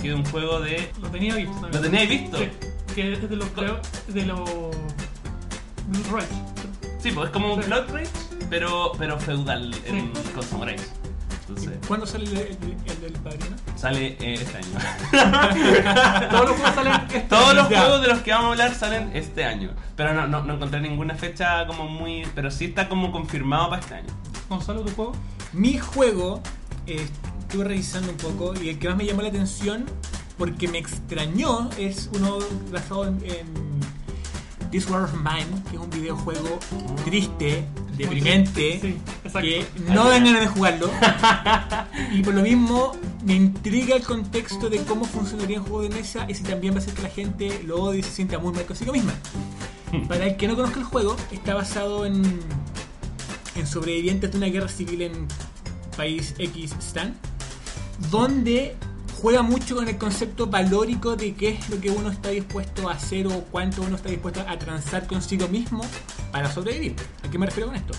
que 0.00 0.08
es 0.08 0.14
un 0.14 0.24
juego 0.24 0.60
de... 0.60 0.90
Lo 1.02 1.10
tenía 1.10 1.34
visto 1.34 1.52
también. 1.52 1.82
¿Lo 1.82 1.82
teníais 1.82 2.08
visto? 2.08 2.38
Sí, 2.38 2.48
que 2.94 3.12
es 3.12 3.28
de 3.28 3.36
los 3.36 3.54
de 3.54 4.24
los 4.24 4.40
Blue 5.86 6.16
Rage. 6.16 6.56
Sí, 6.98 7.12
pues 7.12 7.26
es 7.26 7.32
como 7.32 7.54
un. 7.54 7.60
Blood 7.60 7.90
Rage, 7.90 8.08
pero, 8.50 8.92
pero 8.98 9.18
feudal 9.18 9.74
en, 9.86 10.10
con 10.34 10.42
samuráis. 10.42 10.90
Entonces, 11.48 11.78
¿cuándo 11.86 12.06
sale 12.06 12.24
el, 12.24 12.36
el- 12.36 12.76
el 12.86 13.00
del 13.00 13.12
padrino? 13.22 13.54
sale 13.76 14.16
eh, 14.20 14.34
este 14.34 14.56
año. 14.58 14.66
Todos 16.30 16.48
los 16.48 16.56
juegos 16.56 16.74
salen 16.74 16.92
este 17.06 17.20
Todos 17.20 17.54
los 17.54 17.68
Ya. 17.68 17.80
juegos 17.82 18.00
de 18.02 18.08
los 18.08 18.18
que 18.20 18.30
vamos 18.32 18.46
a 18.46 18.50
hablar 18.52 18.74
salen 18.74 19.10
este 19.14 19.44
año. 19.44 19.70
Pero 19.96 20.12
no, 20.12 20.26
no, 20.26 20.42
no 20.42 20.54
encontré 20.54 20.80
ninguna 20.80 21.14
fecha 21.14 21.66
como 21.66 21.86
muy... 21.88 22.26
Pero 22.34 22.50
sí 22.50 22.64
está 22.66 22.88
como 22.88 23.12
confirmado 23.12 23.70
para 23.70 23.80
este 23.80 23.94
año. 23.94 24.08
Gonzalo, 24.48 24.80
tu 24.82 24.90
juego. 24.92 25.12
Mi 25.52 25.78
juego, 25.78 26.40
eh, 26.86 27.06
estuve 27.40 27.64
revisando 27.64 28.10
un 28.10 28.16
poco 28.16 28.52
y 28.60 28.70
el 28.70 28.78
que 28.80 28.88
más 28.88 28.96
me 28.96 29.06
llamó 29.06 29.22
la 29.22 29.28
atención, 29.28 29.84
porque 30.36 30.66
me 30.68 30.78
extrañó, 30.78 31.70
es 31.78 32.10
uno 32.14 32.38
basado 32.72 33.06
en, 33.06 33.18
en 33.24 33.46
This 34.70 34.90
War 34.90 35.02
of 35.04 35.14
Mine, 35.14 35.62
que 35.70 35.76
es 35.76 35.82
un 35.82 35.90
videojuego 35.90 36.58
triste, 37.04 37.64
deprimente, 37.96 38.80
Sí, 38.80 38.96
que 39.40 39.66
no 39.92 40.08
dan 40.08 40.24
ganas 40.24 40.40
de 40.42 40.46
jugarlo. 40.48 40.90
y 42.12 42.22
por 42.22 42.34
lo 42.34 42.42
mismo 42.42 42.92
me 43.24 43.34
intriga 43.34 43.96
el 43.96 44.02
contexto 44.02 44.68
de 44.68 44.78
cómo 44.78 45.04
funcionaría 45.04 45.60
un 45.60 45.66
juego 45.66 45.82
de 45.82 45.90
mesa 45.90 46.26
y 46.28 46.34
si 46.34 46.42
también 46.42 46.74
va 46.74 46.78
a 46.78 46.80
hacer 46.80 46.94
que 46.94 47.02
la 47.02 47.10
gente 47.10 47.62
lo 47.64 47.82
odie 47.82 48.00
y 48.00 48.02
se 48.02 48.10
sienta 48.10 48.38
muy 48.38 48.52
mal 48.52 48.64
consigo 48.64 48.92
misma. 48.92 49.14
Para 50.08 50.26
el 50.26 50.36
que 50.36 50.48
no 50.48 50.56
conozca 50.56 50.78
el 50.78 50.84
juego, 50.84 51.16
está 51.32 51.54
basado 51.54 52.06
en, 52.06 52.22
en 53.54 53.66
sobrevivientes 53.66 54.30
de 54.32 54.38
una 54.38 54.46
guerra 54.46 54.68
civil 54.68 55.02
en 55.02 55.28
país 55.96 56.34
X 56.38 56.74
Stan, 56.78 57.14
donde 58.10 58.76
juega 59.26 59.42
mucho 59.42 59.74
con 59.74 59.88
el 59.88 59.98
concepto 59.98 60.46
valórico 60.46 61.16
de 61.16 61.34
qué 61.34 61.48
es 61.48 61.68
lo 61.68 61.80
que 61.80 61.90
uno 61.90 62.12
está 62.12 62.28
dispuesto 62.28 62.88
a 62.88 62.92
hacer 62.92 63.26
o 63.26 63.40
cuánto 63.50 63.82
uno 63.82 63.96
está 63.96 64.08
dispuesto 64.08 64.40
a 64.46 64.56
transar 64.56 65.08
consigo 65.08 65.48
mismo 65.48 65.84
para 66.30 66.48
sobrevivir. 66.48 66.94
¿A 67.24 67.28
qué 67.28 67.36
me 67.36 67.46
refiero 67.46 67.66
con 67.66 67.74
esto? 67.74 67.92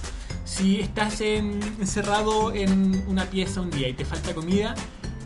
Si 0.46 0.80
estás 0.80 1.20
en- 1.20 1.60
encerrado 1.82 2.54
en 2.54 3.04
una 3.10 3.26
pieza 3.26 3.60
un 3.60 3.72
día 3.72 3.90
y 3.90 3.94
te 3.94 4.06
falta 4.06 4.34
comida 4.34 4.74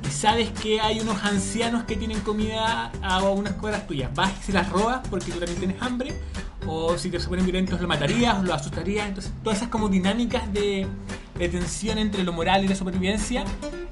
y 0.03 0.09
sabes 0.11 0.49
que 0.49 0.81
hay 0.81 0.99
unos 1.01 1.23
ancianos 1.23 1.83
que 1.83 1.95
tienen 1.95 2.19
comida 2.21 2.91
a 3.03 3.21
unas 3.29 3.53
cuadras 3.53 3.85
tuyas, 3.85 4.09
vas 4.15 4.31
y 4.41 4.45
se 4.45 4.53
las 4.53 4.69
robas 4.69 5.07
porque 5.07 5.31
tú 5.31 5.37
también 5.37 5.59
tienes 5.59 5.79
hambre, 5.83 6.19
o 6.65 6.97
si 6.97 7.11
te 7.11 7.19
se 7.19 7.27
ponen 7.27 7.45
violentos 7.45 7.79
lo 7.79 7.87
matarías, 7.87 8.43
lo 8.43 8.55
asustarías. 8.55 9.07
Entonces, 9.07 9.31
todas 9.43 9.59
esas 9.59 9.69
como 9.69 9.87
dinámicas 9.87 10.51
de, 10.51 10.87
de 11.37 11.47
tensión 11.47 11.99
entre 11.99 12.23
lo 12.23 12.33
moral 12.33 12.65
y 12.65 12.69
la 12.69 12.75
supervivencia, 12.75 13.45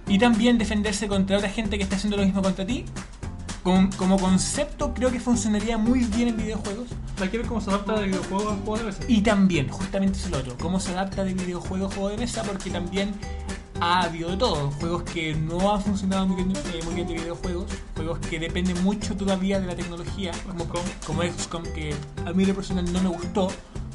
y 0.09 0.17
también 0.17 0.57
defenderse 0.57 1.07
contra 1.07 1.37
otra 1.37 1.49
gente 1.49 1.77
que 1.77 1.83
está 1.83 1.95
haciendo 1.95 2.17
lo 2.17 2.25
mismo 2.25 2.41
contra 2.41 2.65
ti. 2.65 2.83
Como, 3.63 3.89
como 3.97 4.17
concepto 4.17 4.93
creo 4.93 5.11
que 5.11 5.19
funcionaría 5.19 5.77
muy 5.77 5.99
bien 5.99 6.29
en 6.29 6.37
videojuegos. 6.37 6.87
Hay 7.21 7.29
que 7.29 7.37
ver 7.37 7.47
cómo 7.47 7.61
se 7.61 7.69
adapta 7.69 7.99
de 7.99 8.07
videojuego 8.07 8.49
a 8.49 8.55
juego 8.55 8.77
de 8.77 8.83
mesa. 8.85 9.03
Y 9.07 9.21
también, 9.21 9.69
justamente 9.69 10.17
es 10.17 10.25
el 10.25 10.33
otro, 10.33 10.57
cómo 10.57 10.79
se 10.79 10.91
adapta 10.91 11.23
de 11.23 11.33
videojuego 11.33 11.85
a 11.85 11.89
juego 11.89 12.09
de 12.09 12.17
mesa, 12.17 12.41
porque 12.43 12.71
también 12.71 13.13
ha 13.81 14.03
habido 14.03 14.31
de 14.31 14.37
todo. 14.37 14.71
Juegos 14.71 15.03
que 15.03 15.35
no 15.35 15.73
han 15.73 15.81
funcionado 15.81 16.25
muy 16.25 16.43
bien, 16.43 16.55
eh, 16.55 16.79
muy 16.85 16.95
bien 16.95 17.07
de 17.07 17.13
videojuegos, 17.15 17.65
juegos 17.95 18.19
que 18.19 18.39
dependen 18.39 18.81
mucho 18.83 19.15
todavía 19.15 19.59
de 19.59 19.67
la 19.67 19.75
tecnología, 19.75 20.31
como, 20.47 20.63
XCOM. 20.65 20.83
como 21.05 21.23
XCOM, 21.23 21.63
que 21.63 21.93
a 22.25 22.33
mí 22.33 22.45
de 22.45 22.53
personal 22.53 22.91
no 22.91 23.01
me 23.01 23.09
gustó, 23.09 23.49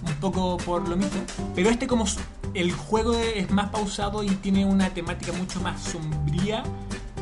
un 0.07 0.15
poco 0.21 0.59
por 0.59 0.89
lo 0.89 0.97
mismo. 0.97 1.21
Pero 1.55 1.71
este 1.71 1.87
como 1.87 2.05
el 2.55 2.73
juego 2.73 3.15
es 3.15 3.51
más 3.51 3.71
pausado 3.71 4.23
y 4.23 4.29
tiene 4.29 4.65
una 4.65 4.91
temática 4.91 5.33
mucho 5.33 5.61
más 5.61 5.83
sombría, 5.83 6.63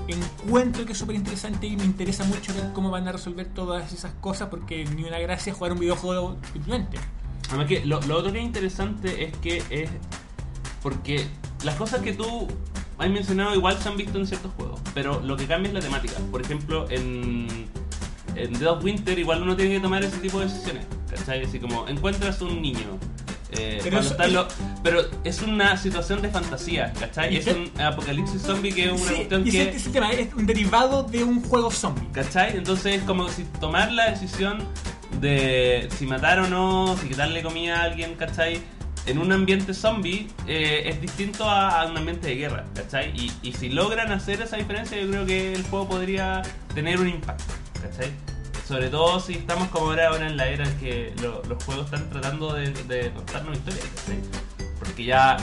encuentro 0.08 0.84
que 0.84 0.92
es 0.92 0.98
súper 0.98 1.16
interesante 1.16 1.66
y 1.66 1.76
me 1.76 1.84
interesa 1.84 2.24
mucho 2.24 2.52
ver 2.54 2.72
cómo 2.72 2.90
van 2.90 3.08
a 3.08 3.12
resolver 3.12 3.46
todas 3.46 3.92
esas 3.92 4.12
cosas, 4.14 4.48
porque 4.48 4.84
ni 4.84 5.04
una 5.04 5.18
gracia 5.18 5.54
jugar 5.54 5.72
un 5.72 5.80
videojuego 5.80 6.36
simplemente. 6.52 6.98
Además 7.48 7.66
que 7.66 7.84
lo, 7.84 8.00
lo 8.02 8.18
otro 8.18 8.32
que 8.32 8.38
es 8.38 8.44
interesante 8.44 9.24
es 9.24 9.36
que 9.38 9.62
es 9.70 9.90
porque 10.82 11.26
las 11.64 11.76
cosas 11.76 12.00
que 12.00 12.12
tú 12.12 12.48
has 12.98 13.10
mencionado 13.10 13.54
igual 13.54 13.78
se 13.78 13.88
han 13.88 13.96
visto 13.96 14.18
en 14.18 14.26
ciertos 14.26 14.52
juegos, 14.54 14.80
pero 14.94 15.20
lo 15.20 15.36
que 15.36 15.46
cambia 15.46 15.68
es 15.68 15.74
la 15.74 15.80
temática. 15.80 16.14
Por 16.30 16.42
ejemplo, 16.42 16.86
en, 16.90 17.68
en 18.36 18.52
Dead 18.54 18.70
of 18.70 18.84
Winter 18.84 19.18
igual 19.18 19.42
uno 19.42 19.56
tiene 19.56 19.74
que 19.74 19.80
tomar 19.80 20.02
ese 20.02 20.18
tipo 20.18 20.38
de 20.40 20.46
decisiones. 20.46 20.86
¿Cachai? 21.10 21.44
Así 21.44 21.58
como 21.58 21.86
encuentras 21.88 22.40
un 22.40 22.60
niño. 22.62 22.98
Eh, 23.52 23.80
Pero 23.82 24.00
cuando 24.16 24.48
es 25.24 25.42
una 25.42 25.76
situación 25.76 26.22
de 26.22 26.28
fantasía, 26.28 26.92
¿cachai? 26.98 27.34
¿Y 27.34 27.36
Es 27.38 27.46
un 27.48 27.70
apocalipsis 27.80 28.42
zombie 28.42 28.72
que 28.72 28.86
es 28.86 28.92
una 28.92 29.00
Sí, 29.10 29.14
cuestión 29.14 29.46
y 29.46 29.50
que... 29.50 29.62
ese 29.62 29.76
es 29.76 29.86
el 29.86 29.92
tema, 29.92 30.10
es 30.12 30.32
un 30.34 30.46
derivado 30.46 31.02
de 31.04 31.24
un 31.24 31.42
juego 31.42 31.70
zombie. 31.70 32.08
¿Cachai? 32.12 32.56
Entonces 32.56 32.96
es 32.96 33.02
como 33.02 33.28
si 33.28 33.44
tomar 33.60 33.92
la 33.92 34.10
decisión 34.10 34.64
de 35.20 35.88
si 35.98 36.06
matar 36.06 36.40
o 36.40 36.48
no, 36.48 36.96
si 37.00 37.08
quitarle 37.08 37.42
comida 37.42 37.80
a 37.80 37.82
alguien, 37.84 38.14
¿cachai? 38.14 38.60
En 39.04 39.18
un 39.18 39.32
ambiente 39.32 39.74
zombie 39.74 40.28
eh, 40.46 40.84
es 40.86 41.00
distinto 41.00 41.44
a, 41.48 41.82
a 41.82 41.86
un 41.86 41.96
ambiente 41.96 42.28
de 42.28 42.36
guerra, 42.36 42.64
¿cachai? 42.74 43.10
Y, 43.16 43.32
y 43.42 43.52
si 43.52 43.68
logran 43.68 44.12
hacer 44.12 44.40
esa 44.40 44.56
diferencia, 44.56 44.98
yo 45.00 45.08
creo 45.10 45.26
que 45.26 45.52
el 45.52 45.62
juego 45.64 45.88
podría 45.88 46.42
tener 46.74 47.00
un 47.00 47.08
impacto, 47.08 47.52
¿cachai? 47.82 48.12
Sobre 48.72 48.88
todo 48.88 49.20
si 49.20 49.34
estamos 49.34 49.68
como 49.68 49.90
ahora, 49.90 50.08
ahora 50.08 50.26
en 50.26 50.38
la 50.38 50.46
era 50.48 50.64
en 50.64 50.74
que 50.78 51.12
lo- 51.20 51.42
los 51.44 51.62
juegos 51.62 51.84
están 51.84 52.08
tratando 52.08 52.54
de, 52.54 52.70
de 52.70 53.10
contarnos 53.12 53.58
historias. 53.58 53.84
Porque 54.78 55.04
ya, 55.04 55.36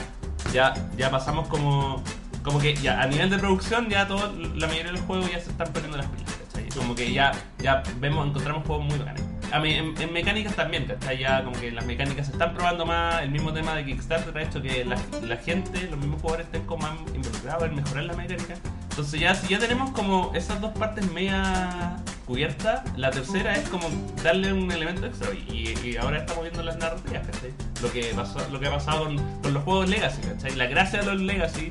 ya, 0.52 0.74
ya 0.96 1.12
pasamos 1.12 1.46
como, 1.46 2.02
como 2.42 2.58
que 2.58 2.74
ya 2.74 3.00
a 3.00 3.06
nivel 3.06 3.30
de 3.30 3.38
producción 3.38 3.88
ya 3.88 4.08
todo, 4.08 4.32
la 4.32 4.66
mayoría 4.66 4.90
de 4.90 4.98
los 4.98 5.02
juegos 5.02 5.30
ya 5.30 5.38
se 5.38 5.50
están 5.50 5.72
poniendo 5.72 5.96
las 5.96 6.06
pilas, 6.08 6.34
¿cachai? 6.48 6.68
Como 6.70 6.96
que 6.96 7.12
ya, 7.12 7.30
ya 7.62 7.84
vemos, 8.00 8.26
encontramos 8.26 8.66
juegos 8.66 8.84
muy 8.86 8.98
bacanes. 8.98 9.22
A 9.52 9.60
mí, 9.60 9.74
en, 9.74 10.12
mecánicas 10.12 10.56
también, 10.56 10.86
¿cachai? 10.86 11.18
Ya 11.20 11.44
como 11.44 11.56
que 11.60 11.70
las 11.70 11.86
mecánicas 11.86 12.26
se 12.26 12.32
están 12.32 12.52
probando 12.52 12.84
más, 12.84 13.22
el 13.22 13.30
mismo 13.30 13.52
tema 13.52 13.76
de 13.76 13.84
Kickstarter 13.84 14.36
ha 14.36 14.42
hecho 14.42 14.60
que 14.60 14.84
la, 14.84 15.36
gente, 15.36 15.82
los 15.88 16.00
mismos 16.00 16.20
jugadores 16.20 16.46
estén 16.46 16.64
como 16.66 16.82
más 16.82 16.98
involucrados 17.14 17.62
en 17.62 17.76
mejorar 17.76 18.02
la 18.04 18.14
mecánica. 18.14 18.54
Entonces 18.90 19.20
ya, 19.20 19.40
ya 19.48 19.60
tenemos 19.60 19.90
como 19.92 20.32
esas 20.34 20.60
dos 20.60 20.72
partes 20.76 21.08
media 21.12 21.96
cubiertas, 22.34 22.82
la 22.96 23.10
tercera 23.10 23.54
es 23.56 23.68
como 23.68 23.88
darle 24.22 24.52
un 24.52 24.70
elemento 24.70 25.04
extra 25.06 25.30
y, 25.34 25.74
y 25.82 25.96
ahora 25.96 26.18
estamos 26.18 26.44
viendo 26.44 26.62
las 26.62 26.76
narrativas, 26.76 27.26
¿cachai? 27.26 27.50
Lo 27.82 27.90
que, 27.90 28.04
pasó, 28.14 28.38
lo 28.52 28.60
que 28.60 28.66
ha 28.68 28.70
pasado 28.70 29.06
con, 29.06 29.16
con 29.42 29.52
los 29.52 29.64
juegos 29.64 29.88
Legacy, 29.88 30.22
¿cachai? 30.22 30.54
La 30.54 30.66
gracia 30.66 31.00
de 31.00 31.06
los 31.06 31.20
Legacy 31.20 31.70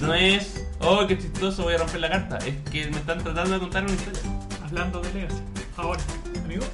no 0.00 0.14
es, 0.14 0.64
oh, 0.80 1.06
qué 1.06 1.18
chistoso, 1.18 1.64
voy 1.64 1.74
a 1.74 1.78
romper 1.78 2.00
la 2.00 2.08
carta, 2.08 2.38
es 2.46 2.54
que 2.70 2.86
me 2.86 2.96
están 2.96 3.22
tratando 3.22 3.50
de 3.52 3.58
contar 3.60 3.84
una 3.84 3.92
historia. 3.92 4.20
Hablando 4.64 5.00
de 5.02 5.12
Legacy. 5.12 5.42
Ahora, 5.76 6.00
Amigo, 6.46 6.64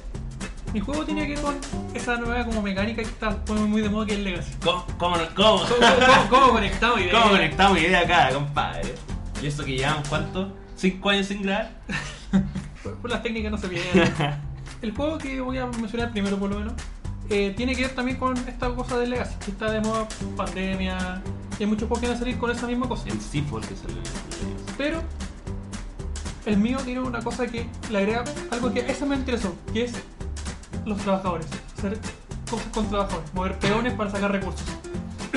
mi 0.73 0.79
juego 0.79 1.03
tiene 1.05 1.27
que 1.27 1.33
ver 1.33 1.41
con 1.41 1.57
esa 1.93 2.15
nueva 2.15 2.45
como 2.45 2.61
mecánica 2.61 3.01
que 3.03 3.09
está 3.09 3.37
muy, 3.49 3.81
de 3.81 3.89
moda 3.89 4.05
que 4.05 4.13
es 4.13 4.19
Legacy. 4.19 4.53
¿Cómo, 4.63 4.85
cómo, 4.97 5.17
cómo, 5.35 5.57
¿Cómo, 5.65 5.67
cómo- 5.67 6.29
cómo 6.29 6.47
conectamos 6.53 6.99
ideas? 7.01 7.13
cómo 7.13 7.31
conectamos 7.31 7.77
idea 7.79 7.99
acá, 7.99 8.29
compadre? 8.33 8.95
¿Y 9.43 9.47
eso 9.47 9.65
que 9.65 9.73
llevamos 9.75 10.07
cuánto? 10.07 10.55
¿Cinco 10.77 11.09
años 11.09 11.25
sin 11.27 11.41
grabar? 11.41 11.71
Por, 12.97 13.01
por 13.01 13.11
las 13.11 13.23
técnicas 13.23 13.51
no 13.51 13.57
se 13.57 13.67
pierden. 13.67 14.13
El 14.81 14.91
juego 14.91 15.17
que 15.17 15.41
voy 15.41 15.57
a 15.57 15.65
mencionar 15.65 16.11
primero 16.11 16.37
por 16.37 16.51
lo 16.51 16.59
menos 16.59 16.73
eh, 17.29 17.53
tiene 17.57 17.75
que 17.75 17.81
ver 17.81 17.95
también 17.95 18.17
con 18.17 18.37
esta 18.37 18.73
cosa 18.73 18.97
de 18.97 19.07
Legacy, 19.07 19.35
que 19.43 19.51
está 19.51 19.69
de 19.71 19.81
moda 19.81 20.07
pandemia. 20.35 21.21
Y 21.59 21.63
hay 21.63 21.69
muchos 21.69 21.87
juegos 21.87 21.99
que 21.99 22.07
van 22.07 22.15
a 22.15 22.19
salir 22.19 22.37
con 22.37 22.51
esa 22.51 22.67
misma 22.67 22.87
cosa. 22.87 23.09
El 23.09 23.19
Seafall 23.19 23.61
que 23.61 23.73
el 23.73 23.79
Pero 24.77 25.01
el 26.45 26.57
mío 26.57 26.77
tiene 26.85 27.01
una 27.01 27.21
cosa 27.21 27.47
que 27.47 27.67
le 27.89 27.97
agrega 27.97 28.23
algo 28.51 28.71
que 28.71 28.79
eso 28.79 29.05
me 29.05 29.15
interesó, 29.15 29.53
que 29.73 29.85
es 29.85 29.93
los 30.85 30.97
trabajadores. 30.99 31.47
Hacer 31.77 31.99
cosas 32.49 32.67
con 32.67 32.87
trabajadores, 32.87 33.33
mover 33.33 33.59
peones 33.59 33.93
para 33.93 34.09
sacar 34.09 34.31
recursos. 34.31 34.65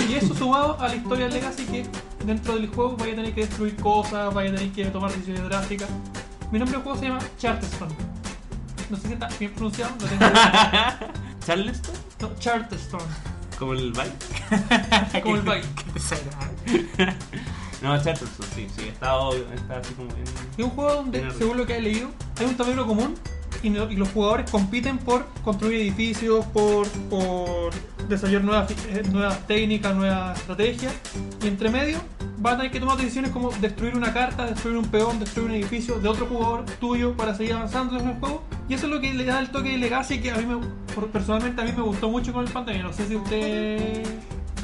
Y 0.09 0.15
eso 0.15 0.35
sumado 0.35 0.79
a 0.81 0.89
la 0.89 0.95
historia 0.95 1.27
de 1.27 1.33
Legacy 1.33 1.65
que 1.65 1.87
dentro 2.25 2.55
del 2.55 2.69
juego 2.69 2.97
vaya 2.97 3.13
a 3.13 3.17
tener 3.17 3.35
que 3.35 3.41
destruir 3.43 3.75
cosas, 3.77 4.33
vaya 4.33 4.51
a 4.51 4.55
tener 4.55 4.73
que 4.73 4.85
tomar 4.87 5.11
decisiones 5.11 5.45
drásticas. 5.45 5.89
Mi 6.53 6.59
nombre 6.59 6.77
del 6.77 6.83
juego 6.85 6.99
se 6.99 7.07
llama 7.07 7.21
Charterstone. 7.39 7.95
No 8.91 8.97
sé 8.97 9.07
si 9.09 9.13
está 9.15 9.29
bien 9.39 9.53
pronunciado, 9.53 9.93
lo 10.01 10.07
tengo. 10.07 10.25
¿Charleston? 11.47 11.95
No, 12.21 12.35
Charterstone. 12.39 13.05
¿Como 13.59 13.73
el 13.75 13.93
bike? 13.93 15.23
Como 15.23 15.37
el 15.37 15.43
bike. 15.43 15.67
No, 17.83 17.97
Charleston, 17.97 18.29
sí, 18.55 18.67
sí, 18.77 18.89
está, 18.89 19.15
obvio, 19.17 19.47
está 19.55 19.79
así 19.79 19.95
como. 19.95 20.11
Es 20.11 20.63
un 20.63 20.69
juego 20.69 20.97
donde, 20.97 21.31
según 21.39 21.57
lo 21.57 21.65
que 21.65 21.79
he 21.79 21.81
leído, 21.81 22.11
hay 22.39 22.45
un 22.45 22.55
tablero 22.55 22.87
común 22.87 23.15
y, 23.63 23.71
no- 23.71 23.91
y 23.91 23.97
los 23.97 24.11
jugadores 24.11 24.51
compiten 24.51 24.99
por 24.99 25.25
construir 25.43 25.81
edificios, 25.81 26.45
por, 26.45 26.87
por 27.09 27.71
desarrollar 28.07 28.45
nuevas, 28.45 28.71
eh, 28.71 29.03
nuevas 29.11 29.47
técnicas, 29.47 29.95
nuevas 29.97 30.39
estrategias. 30.39 30.93
Y 31.43 31.49
entre 31.49 31.71
medio 31.71 31.97
van 32.41 32.55
a 32.55 32.57
tener 32.57 32.73
que 32.73 32.81
tomar 32.81 32.97
decisiones 32.97 33.31
como 33.31 33.51
destruir 33.51 33.95
una 33.95 34.13
carta, 34.13 34.47
destruir 34.47 34.79
un 34.79 34.87
peón, 34.87 35.21
destruir 35.21 35.51
un 35.51 35.55
edificio 35.57 36.01
de 36.01 36.09
otro 36.09 36.27
jugador 36.27 36.65
tuyo 36.81 37.15
para 37.17 37.35
seguir 37.35 37.53
avanzando 37.53 37.99
en 37.99 38.09
el 38.09 38.15
juego. 38.19 38.43
Y 38.69 38.75
eso 38.75 38.87
es 38.87 38.93
lo 38.93 39.01
que 39.01 39.13
le 39.13 39.25
da 39.25 39.41
el 39.41 39.51
toque 39.51 39.71
de 39.71 39.79
Legacy 39.79 40.21
que 40.21 40.31
a 40.31 40.37
mí 40.37 40.47
me, 40.47 40.59
personalmente 41.09 41.61
a 41.61 41.65
mí 41.65 41.73
me 41.73 41.83
gustó 41.83 42.09
mucho 42.09 42.33
con 42.33 42.47
el 42.47 42.53
pandemia. 42.53 42.83
No 42.83 42.93
sé 42.93 43.07
si 43.07 43.17
usted... 43.17 44.05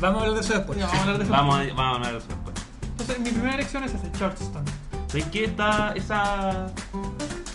Vamos 0.00 0.18
a 0.18 0.25
hablar 0.25 0.35
de 0.35 0.40
eso 0.40 0.54
después. 0.54 0.78
Ya, 0.78 0.87
vamos 0.87 0.99
a 0.99 1.02
hablar 1.02 1.18
de 1.18 1.25
eso. 1.25 1.33
Vamos 1.33 1.56
a, 1.56 1.59
vamos 1.75 1.80
a 1.80 1.90
hablar 1.90 2.12
de 2.12 2.18
eso 2.18 2.28
después. 2.28 2.54
Entonces 2.90 3.18
mi 3.21 3.30
primera 3.30 3.54
elección 3.54 3.85
es 3.85 3.95
ese, 3.95 4.11
Charleston. 4.12 4.64
¿Sabes 5.09 5.26
qué? 5.26 5.45
Está 5.45 5.92
esa... 5.95 6.66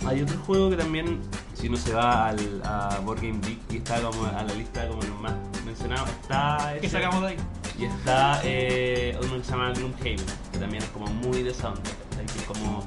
Hay 0.06 0.22
otro 0.22 0.38
juego 0.46 0.70
que 0.70 0.78
también, 0.78 1.20
si 1.54 1.68
uno 1.68 1.78
se 1.78 1.94
va 1.94 2.30
al, 2.30 2.62
a 2.64 3.00
Board 3.04 3.22
Game 3.22 3.40
Geek 3.42 3.60
y 3.72 3.78
está 3.78 4.02
como 4.02 4.26
a 4.26 4.44
la 4.44 4.54
lista 4.54 4.88
como 4.88 5.02
los 5.02 5.20
más 5.20 5.34
mencionados, 5.66 6.10
está 6.22 6.76
Que 6.80 6.88
ese, 6.88 6.98
sacamos 6.98 7.22
de 7.22 7.28
ahí. 7.30 7.38
Y 7.82 7.86
está 7.86 8.40
eh, 8.44 9.18
uno 9.24 9.38
que 9.38 9.44
se 9.44 9.52
llama 9.52 9.72
Gloomhaven, 9.72 10.18
que 10.52 10.58
también 10.60 10.84
es 10.84 10.90
como 10.90 11.08
muy 11.08 11.44
de 11.44 11.54
sound, 11.54 11.80
¿cachai? 12.10 12.26
que 12.26 12.40
es 12.40 12.46
como... 12.46 12.86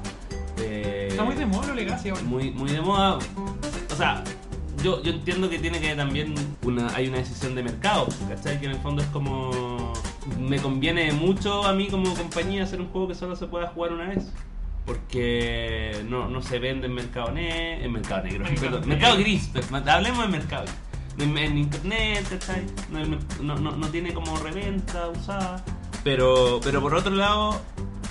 eh, 0.59 1.07
Está 1.11 1.23
muy 1.23 1.35
de 1.35 1.45
moda 1.45 1.67
lo 1.67 1.75
Legacy 1.75 2.09
ahora. 2.09 2.21
muy, 2.23 2.51
muy 2.51 2.71
de 2.71 2.81
moda. 2.81 3.19
O 3.91 3.95
sea, 3.95 4.23
yo, 4.83 5.01
yo 5.03 5.11
entiendo 5.11 5.49
que 5.49 5.59
tiene 5.59 5.79
que 5.79 5.95
también 5.95 6.33
una, 6.63 6.87
hay 6.95 7.07
una 7.07 7.17
decisión 7.17 7.55
de 7.55 7.63
mercado, 7.63 8.07
¿cachai? 8.29 8.59
Que 8.59 8.65
en 8.67 8.71
el 8.73 8.79
fondo 8.79 9.01
es 9.01 9.07
como. 9.09 9.93
Me 10.39 10.57
conviene 10.59 11.11
mucho 11.11 11.65
a 11.65 11.73
mí 11.73 11.87
como 11.87 12.13
compañía 12.13 12.63
hacer 12.63 12.81
un 12.81 12.87
juego 12.89 13.07
que 13.07 13.15
solo 13.15 13.35
se 13.35 13.47
pueda 13.47 13.67
jugar 13.67 13.93
una 13.93 14.07
vez. 14.09 14.31
Porque 14.85 16.03
no, 16.07 16.29
no 16.29 16.41
se 16.43 16.59
vende 16.59 16.85
en 16.85 16.93
mercado, 16.93 17.31
ne 17.31 17.83
en 17.83 17.91
mercado 17.91 18.23
negro, 18.23 18.45
Mercado 18.45 18.81
mercado 18.81 19.17
gris, 19.17 19.49
pero 19.51 19.65
hablemos 19.91 20.21
de 20.21 20.27
mercado 20.27 20.63
gris. 20.65 20.75
En, 21.17 21.57
internet, 21.57 22.25
¿cachai? 22.29 22.65
No, 23.41 23.87
tiene 23.89 24.13
como 24.13 24.37
reventa 24.37 25.09
usada. 25.09 25.63
Pero, 26.03 26.59
pero 26.63 26.81
por 26.81 26.93
otro 26.95 27.13
lado, 27.15 27.61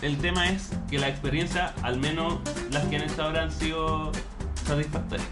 el 0.02 0.18
tema 0.18 0.48
es 0.48 0.70
que 0.90 0.98
la 0.98 1.08
experiencia, 1.08 1.74
al 1.82 1.98
menos 1.98 2.38
las 2.70 2.84
que 2.86 2.96
han 2.96 3.02
hecho 3.02 3.22
ahora, 3.22 3.42
han 3.42 3.52
sido 3.52 4.10
satisfactorias. 4.66 5.28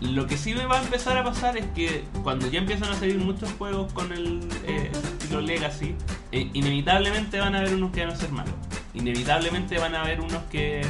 Lo 0.00 0.26
que 0.26 0.36
sí 0.38 0.54
me 0.54 0.64
va 0.64 0.78
a 0.78 0.82
empezar 0.82 1.16
a 1.18 1.24
pasar 1.24 1.58
es 1.58 1.66
que 1.74 2.04
cuando 2.22 2.48
ya 2.48 2.58
empiezan 2.58 2.90
a 2.90 2.94
salir 2.94 3.18
muchos 3.18 3.52
juegos 3.52 3.92
con 3.92 4.12
el 4.12 4.48
eh, 4.66 4.90
estilo 4.92 5.42
Legacy, 5.42 5.94
eh, 6.32 6.48
inevitablemente 6.54 7.38
van 7.38 7.54
a 7.54 7.58
haber 7.58 7.74
unos 7.74 7.92
que 7.92 8.06
van 8.06 8.14
a 8.14 8.16
ser 8.16 8.32
malos. 8.32 8.54
Inevitablemente 8.94 9.78
van 9.78 9.94
a 9.94 10.02
haber 10.02 10.20
unos 10.20 10.42
que 10.44 10.80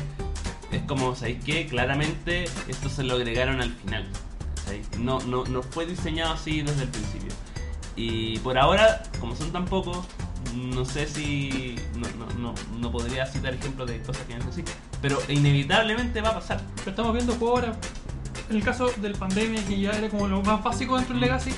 es 0.71 0.83
como, 0.87 1.17
¿sabéis 1.17 1.45
qué? 1.45 1.67
Claramente 1.67 2.45
esto 2.69 2.89
se 2.89 3.03
lo 3.03 3.15
agregaron 3.15 3.61
al 3.61 3.73
final. 3.73 4.09
No, 4.99 5.21
no, 5.21 5.45
no 5.45 5.63
fue 5.63 5.87
diseñado 5.87 6.35
así 6.35 6.63
desde 6.63 6.83
el 6.83 6.89
principio. 6.89 7.33
Y 7.97 8.39
por 8.39 8.57
ahora, 8.59 9.03
como 9.21 9.35
son 9.37 9.51
tan 9.53 9.65
pocos, 9.67 9.99
no 10.55 10.85
sé 10.85 11.07
si. 11.07 11.77
No, 11.97 12.07
no, 12.19 12.41
no, 12.41 12.55
no 12.79 12.91
podría 12.93 13.27
citar 13.27 13.55
ejemplos 13.55 13.89
de 13.89 14.01
cosas 14.03 14.25
que 14.27 14.37
no 14.37 14.45
pero 15.03 15.19
inevitablemente 15.29 16.21
va 16.21 16.31
a 16.31 16.35
pasar. 16.35 16.61
Pero 16.77 16.91
estamos 16.91 17.13
viendo 17.13 17.35
juegos 17.35 17.61
ahora. 17.61 17.77
En 18.49 18.57
el 18.57 18.63
caso 18.65 18.91
del 18.97 19.13
pandemia, 19.13 19.65
que 19.65 19.81
ya 19.81 19.91
era 19.93 20.09
como 20.09 20.27
lo 20.27 20.43
más 20.43 20.63
básico 20.63 20.97
dentro 20.97 21.15
del 21.15 21.21
Legacy, 21.21 21.53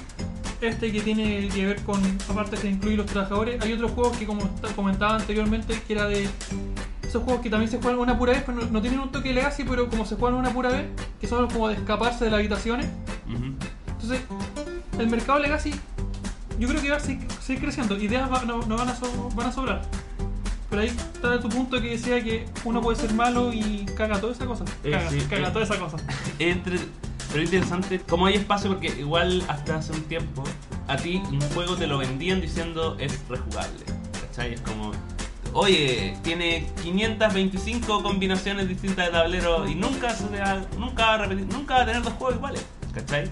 este 0.60 0.92
que 0.92 1.00
tiene 1.00 1.48
que 1.48 1.66
ver 1.66 1.82
con, 1.82 2.00
aparte 2.28 2.56
de 2.56 2.68
incluir 2.70 2.98
los 2.98 3.06
trabajadores, 3.06 3.60
hay 3.62 3.72
otros 3.72 3.92
juegos 3.92 4.16
que, 4.16 4.26
como 4.26 4.44
ta- 4.46 4.68
comentaba 4.74 5.16
anteriormente, 5.16 5.80
que 5.86 5.92
era 5.94 6.06
de 6.06 6.28
esos 7.02 7.22
juegos 7.24 7.42
que 7.42 7.50
también 7.50 7.70
se 7.70 7.78
juegan 7.80 7.98
una 7.98 8.18
pura 8.18 8.32
vez, 8.32 8.42
pero 8.44 8.66
no, 8.66 8.80
tienen 8.82 9.00
un 9.00 9.10
toque 9.10 9.32
Legacy, 9.32 9.64
pero 9.64 9.88
como 9.88 10.04
se 10.04 10.16
juegan 10.16 10.38
una 10.38 10.50
pura 10.52 10.68
vez, 10.70 10.86
que 11.20 11.26
son 11.26 11.48
como 11.48 11.68
de 11.68 11.74
escaparse 11.74 12.24
de 12.26 12.30
las 12.30 12.38
habitaciones. 12.40 12.86
Entonces, 13.28 14.20
el 14.98 15.08
mercado 15.08 15.38
Legacy, 15.38 15.72
yo 16.58 16.68
creo 16.68 16.82
que 16.82 16.90
va 16.90 16.96
a 16.96 17.00
seguir, 17.00 17.26
seguir 17.40 17.62
creciendo. 17.62 17.96
Ideas 17.96 18.30
va- 18.30 18.44
no, 18.44 18.58
no 18.62 18.76
van, 18.76 18.88
a 18.88 18.94
so- 18.96 19.30
van 19.34 19.46
a 19.48 19.52
sobrar. 19.52 19.82
Pero 20.70 20.82
ahí 20.82 20.88
está 20.88 21.38
tu 21.40 21.48
punto 21.48 21.80
que 21.80 21.90
decía 21.90 22.22
que 22.22 22.46
uno 22.64 22.80
puede 22.80 22.98
ser 22.98 23.12
malo 23.14 23.52
y 23.52 23.84
caga 23.96 24.20
toda 24.20 24.32
esa 24.32 24.46
cosa. 24.46 24.64
Eh, 24.84 24.90
Caga, 24.90 25.10
sí, 25.10 25.18
caga 25.28 25.48
eh. 25.48 25.50
toda 25.52 25.64
esa 25.64 25.78
cosa. 25.78 25.98
Entre, 26.38 26.78
pero 27.30 27.42
interesante 27.44 28.00
como 28.00 28.26
hay 28.26 28.34
espacio 28.34 28.70
porque 28.70 28.88
igual 28.98 29.42
hasta 29.48 29.76
hace 29.76 29.92
un 29.92 30.02
tiempo 30.02 30.44
a 30.88 30.96
ti 30.96 31.22
un 31.30 31.40
juego 31.52 31.76
te 31.76 31.86
lo 31.86 31.98
vendían 31.98 32.40
diciendo 32.40 32.96
es 32.98 33.18
rejugable. 33.28 33.84
¿Cachai? 34.28 34.54
Es 34.54 34.60
como, 34.62 34.92
oye, 35.52 36.16
tiene 36.22 36.66
525 36.82 38.02
combinaciones 38.02 38.66
distintas 38.68 39.06
de 39.06 39.12
tablero 39.12 39.68
y 39.68 39.74
nunca, 39.74 40.10
se 40.14 40.24
va, 40.38 40.62
nunca, 40.78 41.06
va 41.06 41.14
a 41.14 41.18
repetir, 41.18 41.46
nunca 41.52 41.74
va 41.76 41.82
a 41.82 41.86
tener 41.86 42.02
dos 42.02 42.14
juegos 42.14 42.36
iguales. 42.36 42.64
¿Cachai? 42.94 43.30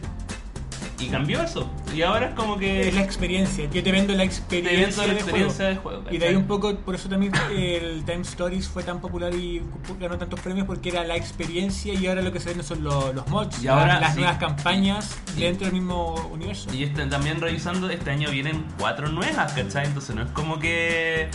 Y 0.98 1.06
cambió 1.08 1.42
eso. 1.42 1.70
Y 1.94 2.02
ahora 2.02 2.26
es 2.28 2.34
como 2.34 2.58
que... 2.58 2.88
Es 2.88 2.94
la 2.94 3.00
experiencia. 3.00 3.70
Yo 3.70 3.82
te 3.82 3.90
vendo 3.90 4.12
la 4.12 4.18
te 4.18 4.24
experiencia, 4.24 5.02
vendo 5.02 5.06
la 5.06 5.12
experiencia 5.18 5.64
juego. 5.64 5.68
del 5.68 5.78
juego. 5.78 6.02
Y 6.10 6.18
de 6.18 6.28
ahí 6.28 6.34
un 6.36 6.44
poco, 6.46 6.76
por 6.76 6.94
eso 6.94 7.08
también 7.08 7.32
el 7.56 8.04
Time 8.04 8.20
Stories 8.20 8.68
fue 8.68 8.82
tan 8.82 9.00
popular 9.00 9.34
y 9.34 9.62
ganó 9.98 10.18
tantos 10.18 10.38
premios 10.40 10.66
porque 10.66 10.90
era 10.90 11.02
la 11.04 11.16
experiencia 11.16 11.94
y 11.94 12.06
ahora 12.06 12.20
lo 12.20 12.32
que 12.32 12.40
se 12.40 12.50
venden 12.50 12.66
son 12.66 12.84
los, 12.84 13.14
los 13.14 13.26
mods, 13.28 13.62
Y 13.62 13.68
ahora 13.68 13.98
las 13.98 14.12
sí. 14.12 14.18
nuevas 14.20 14.36
campañas 14.36 15.16
Sí. 15.34 15.40
dentro 15.40 15.64
del 15.64 15.72
mismo 15.74 16.16
universo. 16.30 16.68
Y 16.74 16.84
este, 16.84 17.06
también 17.06 17.40
revisando, 17.40 17.88
este 17.88 18.10
año 18.10 18.30
vienen 18.30 18.66
cuatro 18.78 19.08
nuevas, 19.08 19.52
¿cachai? 19.54 19.86
Entonces 19.86 20.14
no 20.14 20.22
es 20.22 20.30
como 20.32 20.58
que 20.58 21.30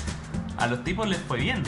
a 0.58 0.68
los 0.68 0.84
tipos 0.84 1.08
les 1.08 1.18
fue 1.18 1.40
bien. 1.40 1.64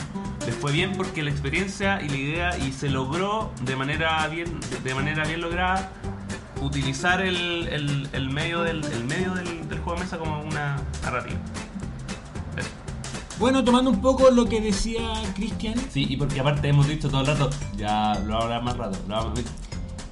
Les 0.46 0.54
fue 0.54 0.70
bien 0.70 0.92
porque 0.96 1.24
la 1.24 1.30
experiencia 1.30 2.00
y 2.00 2.08
la 2.08 2.16
idea 2.16 2.58
y 2.58 2.70
se 2.72 2.88
logró 2.90 3.50
de 3.62 3.74
manera 3.74 4.24
bien, 4.28 4.60
de 4.84 4.94
manera 4.94 5.24
bien 5.26 5.40
lograda 5.40 5.90
utilizar 6.62 7.20
el, 7.20 7.68
el- 7.68 8.08
el 8.12 8.30
medio, 8.30 8.62
del, 8.62 8.84
el 8.84 9.04
medio 9.04 9.34
del, 9.34 9.68
del 9.68 9.78
juego 9.80 9.98
de 9.98 10.04
mesa 10.04 10.18
como 10.18 10.40
una 10.42 10.76
narrativa. 11.02 11.36
Eso. 12.56 12.68
Bueno, 13.38 13.62
tomando 13.64 13.90
un 13.90 14.00
poco 14.00 14.30
lo 14.30 14.46
que 14.46 14.60
decía 14.60 15.00
Cristian, 15.34 15.74
Sí, 15.92 16.06
y 16.08 16.16
porque 16.16 16.40
aparte 16.40 16.68
hemos 16.68 16.88
dicho 16.88 17.08
todo 17.08 17.20
el 17.20 17.26
rato, 17.28 17.50
ya 17.76 18.14
lo 18.26 18.34
vamos 18.34 18.40
a 18.40 18.44
hablar 18.44 18.62
más 18.62 18.76
rato. 18.76 18.98
Lo 19.08 19.14
vamos- 19.14 19.40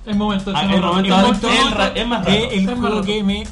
Es 0.07 0.17
momento 0.17 0.53
Ah, 0.55 0.63
el 0.65 0.75
un- 0.75 0.81
momento 0.81 1.15
es 1.17 1.23
momento- 1.23 1.49
es 1.49 1.55
el 1.59 1.67
es 1.67 1.73
más 1.73 1.81
es 2.21 2.27
rato. 2.35 2.51
el 2.53 2.59
Es 2.61 2.67
más 2.67 2.79
juego 2.79 3.03
que 3.03 3.23
me, 3.25 3.45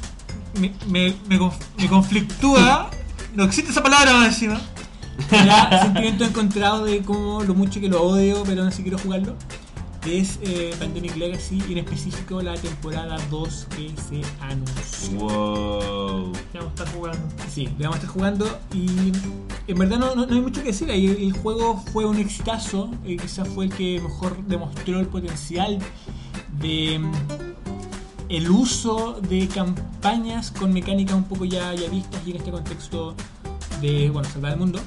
me, 0.61 0.73
me, 0.87 1.15
me 1.29 1.39
conf- 1.41 1.61
me 1.77 1.89
conflictúa, 1.89 2.91
no 3.35 3.43
existe 3.45 3.73
esa 3.73 3.83
palabra 3.83 4.25
encima, 4.25 4.61
me 5.33 5.47
da 5.47 5.83
sentimiento 5.83 6.25
encontrado 6.25 6.85
de 6.85 7.03
cómo 7.03 7.43
lo 7.43 7.55
mucho 7.55 7.81
que 7.81 7.89
lo 7.89 8.01
odio, 8.05 8.45
pero 8.47 8.61
aún 8.63 8.69
así 8.69 8.83
quiero 8.83 8.99
jugarlo. 8.99 9.35
Es 10.07 10.39
eh, 10.43 10.75
Pandemic 10.79 11.17
Legacy 11.17 11.63
y 11.67 11.73
en 11.73 11.79
específico 11.79 12.43
la 12.43 12.55
temporada 12.55 13.17
2 13.31 13.67
que 13.75 13.91
se 14.09 14.21
anunció. 14.41 15.19
Wow. 15.19 16.33
Vamos 16.53 16.67
a 16.67 16.69
estar 16.69 16.93
jugando. 16.95 17.29
Sí, 17.51 17.65
le 17.79 17.85
vamos 17.87 17.95
a 17.97 18.01
estar 18.01 18.11
jugando 18.11 18.59
y 18.75 18.87
en 19.67 19.79
verdad 19.79 19.99
no, 19.99 20.15
no- 20.15 20.27
no 20.27 20.35
hay 20.35 20.41
mucho 20.43 20.61
que 20.63 20.69
decir. 20.69 20.91
el 20.91 21.33
juego 21.33 21.83
fue 21.93 22.05
un 22.05 22.19
exitazo, 22.19 22.91
eh, 23.07 23.17
quizás 23.17 23.49
fue 23.49 23.65
el 23.67 23.73
que 23.75 23.99
mejor 24.01 24.37
demostró 24.47 25.01
el 25.01 25.07
potencial 25.07 25.79
de 26.61 26.99
mm, 26.99 27.13
el 28.29 28.51
uso 28.51 29.21
de 29.27 29.49
campañas 29.49 30.51
con 30.51 30.73
mecánicas 30.73 31.15
un 31.17 31.25
poco 31.25 31.47
ya, 31.47 31.73
ya 31.75 31.89
vistas 31.89 32.21
y 32.27 32.31
en 32.33 32.37
este 32.37 32.51
contexto 32.51 33.15
de 33.81 34.11
bueno 34.11 34.29
salvar 34.29 34.53
el 34.53 34.59
mundo. 34.59 34.81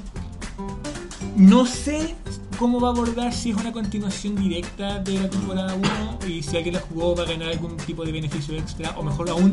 No 1.36 1.66
sé 1.66 2.16
cómo 2.58 2.80
va 2.80 2.90
a 2.90 2.92
abordar 2.92 3.34
si 3.34 3.52
es 3.52 3.56
una 3.58 3.72
continuación 3.72 4.36
directa 4.36 5.00
de 5.00 5.20
la 5.20 5.30
temporada 5.30 5.76
1 5.76 6.30
y 6.30 6.42
si 6.44 6.56
alguien 6.58 6.76
la 6.76 6.82
jugó 6.82 7.16
va 7.16 7.24
a 7.24 7.26
ganar 7.28 7.50
algún 7.50 7.78
tipo 7.78 8.04
de 8.06 8.12
beneficio 8.12 8.56
extra 8.56 8.92
o 8.98 9.04
mejor 9.04 9.30
aún 9.30 9.52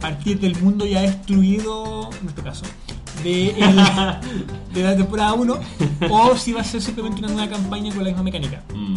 partir 0.00 0.38
del 0.40 0.56
mundo 0.62 0.84
ya 0.86 1.02
destruido, 1.02 2.10
en 2.12 2.22
nuestro 2.22 2.44
caso, 2.44 2.64
de, 3.22 3.50
el- 3.50 3.76
de 4.74 4.82
la 4.82 4.96
temporada 4.96 5.32
1 5.34 5.58
o 6.10 6.36
si 6.36 6.52
va 6.52 6.60
a 6.60 6.64
ser 6.64 6.80
simplemente 6.82 7.18
una 7.20 7.28
nueva 7.32 7.48
campaña 7.50 7.90
con 7.94 8.02
la 8.04 8.10
misma 8.10 8.22
mecánica. 8.22 8.62
Mm. 8.74 8.94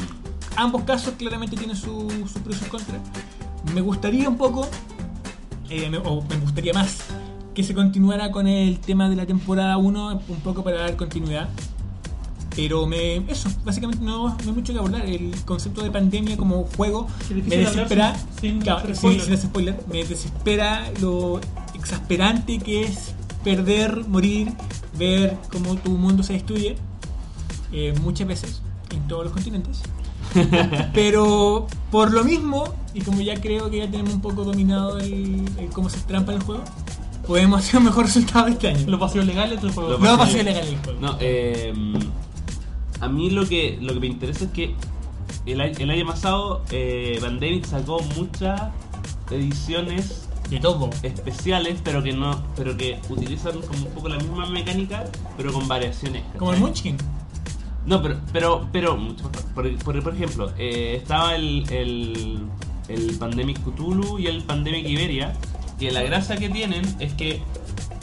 Ambos 0.56 0.84
casos 0.84 1.14
claramente 1.18 1.56
tienen 1.56 1.76
su, 1.76 2.10
su 2.32 2.40
pros 2.42 2.58
y 2.58 2.60
sus 2.60 2.68
contras. 2.68 3.00
Me 3.74 3.82
gustaría 3.82 4.28
un 4.30 4.38
poco, 4.38 4.68
eh, 5.70 5.90
me- 5.90 5.98
o 5.98 6.22
me 6.22 6.38
gustaría 6.38 6.74
más, 6.74 6.98
que 7.54 7.64
se 7.64 7.74
continuara 7.74 8.32
con 8.32 8.48
el 8.48 8.80
tema 8.80 9.10
de 9.10 9.16
la 9.16 9.26
temporada 9.26 9.78
1 9.78 10.22
un 10.28 10.40
poco 10.42 10.64
para 10.64 10.78
dar 10.80 10.96
continuidad. 10.96 11.50
Pero 12.62 12.86
me, 12.86 13.16
eso, 13.32 13.50
básicamente 13.64 14.04
no, 14.04 14.28
no 14.30 14.36
hay 14.46 14.52
mucho 14.52 14.74
que 14.74 14.80
abordar. 14.80 15.06
El 15.06 15.34
concepto 15.46 15.82
de 15.82 15.92
pandemia 15.92 16.36
como 16.36 16.66
juego 16.76 17.08
me 17.30 17.58
desespera. 17.58 18.18
sin- 18.42 18.52
sin 18.54 18.62
claro, 18.62 18.80
hacer 18.80 18.96
sí, 18.96 19.00
spoiler. 19.00 19.22
sin 19.24 19.34
hacer 19.34 19.50
spoiler, 19.50 19.84
me 19.90 20.04
desespera 20.04 20.92
lo 21.00 21.40
exasperante 21.74 22.58
que 22.60 22.84
es 22.84 23.14
perder, 23.46 24.06
morir, 24.08 24.52
ver 24.98 25.38
cómo 25.52 25.76
tu 25.76 25.92
mundo 25.92 26.22
se 26.24 26.34
destruye 26.34 26.76
eh, 27.72 27.94
muchas 28.02 28.28
veces 28.28 28.62
en 28.92 29.08
todos 29.08 29.24
los 29.24 29.32
continentes. 29.34 29.82
Pero 30.94 31.68
por 31.92 32.12
lo 32.12 32.24
mismo, 32.24 32.66
y 32.94 33.02
como 33.02 33.22
ya 33.22 33.40
creo 33.40 33.70
que 33.70 33.78
ya 33.78 33.90
tenemos 33.90 34.14
un 34.14 34.22
poco 34.22 34.44
dominado 34.44 35.00
el, 35.00 35.46
el 35.58 35.70
cómo 35.72 35.90
se 35.90 36.00
trampa 36.02 36.34
en 36.34 36.40
el 36.40 36.44
juego, 36.44 36.64
podemos 37.26 37.60
hacer 37.62 37.78
un 37.78 37.86
mejor 37.86 38.06
resultado 38.06 38.48
este 38.48 38.68
año. 38.68 38.86
Los 38.88 39.00
vacíos 39.00 39.26
legales 39.26 39.62
del 39.62 39.72
juego. 39.72 39.92
Los 39.92 40.00
no 40.02 40.06
va 40.08 40.14
a 40.14 40.18
vacíos 40.18 40.38
ser 40.38 40.46
legal 40.46 40.68
el 40.68 40.78
juego. 40.80 41.00
No, 41.00 41.18
eh, 41.20 41.74
a 43.02 43.08
mí 43.08 43.30
lo 43.30 43.48
que, 43.48 43.78
lo 43.82 43.94
que 43.94 44.00
me 44.00 44.08
interesa 44.08 44.46
es 44.46 44.52
que 44.52 44.76
el, 45.46 45.62
año- 45.62 45.76
el 45.80 45.90
año 45.90 46.06
pasado 46.06 46.64
eh, 46.72 47.18
Pandemic 47.22 47.66
sacó 47.66 48.02
muchas 48.16 48.62
ediciones 49.32 50.28
De 50.50 50.60
todo. 50.60 50.90
especiales, 51.04 51.80
pero 51.84 52.02
que 52.04 52.14
no, 52.14 52.42
pero 52.56 52.76
que 52.76 53.00
utilizan 53.10 53.62
como 53.62 53.86
un 53.88 53.94
poco 53.94 54.10
la 54.10 54.18
misma 54.18 54.46
mecánica, 54.48 55.06
pero 55.38 55.54
con 55.54 55.68
variaciones. 55.68 56.24
¿cachai? 56.24 56.40
Como 56.40 56.54
el 56.54 56.60
Munchkin. 56.60 56.98
No, 57.86 58.02
pero, 58.02 58.20
pero, 58.34 58.68
pero 58.72 58.98
mucho. 58.98 59.32
Por, 59.56 59.74
por- 59.78 60.04
por 60.04 60.14
ejemplo, 60.14 60.52
eh, 60.58 60.96
estaba 60.98 61.36
el, 61.36 61.66
el, 61.72 62.40
el 62.88 63.18
Pandemic 63.18 63.60
Cthulhu 63.64 64.20
y 64.20 64.28
el 64.28 64.44
Pandemic 64.44 64.88
Iberia, 64.88 65.34
que 65.80 65.92
la 65.92 66.02
gracia 66.04 66.36
que 66.36 66.50
tienen 66.50 66.84
es 67.00 67.14
que 67.14 67.42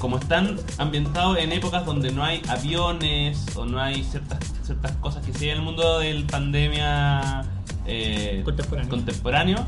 como 0.07 0.19
están 0.19 0.57
ambientados 0.79 1.37
en 1.37 1.51
épocas 1.51 1.85
donde 1.85 2.13
no 2.13 2.23
hay 2.23 2.41
aviones 2.49 3.45
o 3.57 3.67
no 3.67 3.81
hay 3.81 4.05
ciertas, 4.05 4.39
ciertas 4.63 4.93
cosas 4.99 5.27
que 5.27 5.33
se 5.35 5.51
en 5.51 5.57
el 5.57 5.63
mundo 5.63 5.99
del 5.99 6.23
pandemia 6.27 7.43
eh, 7.87 8.41
Contemporáneo. 8.45 8.89
contemporáneo, 8.89 9.67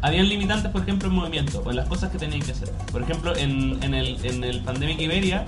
habían 0.00 0.28
limitantes, 0.28 0.68
por 0.72 0.82
ejemplo, 0.82 1.08
en 1.08 1.14
movimiento 1.14 1.62
o 1.64 1.70
en 1.70 1.76
las 1.76 1.86
cosas 1.86 2.10
que 2.10 2.18
tenían 2.18 2.40
que 2.42 2.50
hacer. 2.50 2.72
Por 2.90 3.02
ejemplo, 3.02 3.36
en, 3.36 3.80
en 3.84 3.94
el, 3.94 4.18
en 4.26 4.42
el 4.42 4.62
Pandemic 4.62 4.98
Iberia 5.00 5.44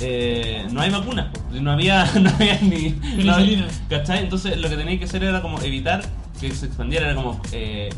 eh, 0.00 0.64
no 0.70 0.80
hay 0.80 0.90
vacunas, 0.90 1.26
no 1.50 1.72
había, 1.72 2.04
no 2.20 2.30
había 2.30 2.60
ni. 2.60 2.90
no- 3.24 3.34
Penicilina. 3.34 3.66
¿Cachai? 3.88 4.20
Entonces 4.20 4.56
lo 4.56 4.68
que 4.68 4.76
tenían 4.76 5.00
que 5.00 5.06
hacer 5.06 5.24
era 5.24 5.42
como 5.42 5.60
evitar 5.62 6.04
que 6.40 6.54
se 6.54 6.66
expandiera, 6.66 7.06
era 7.06 7.16
como 7.16 7.40
eh, 7.50 7.88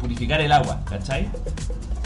purificar 0.00 0.40
el 0.40 0.50
agua, 0.50 0.80
¿cachai? 0.90 1.28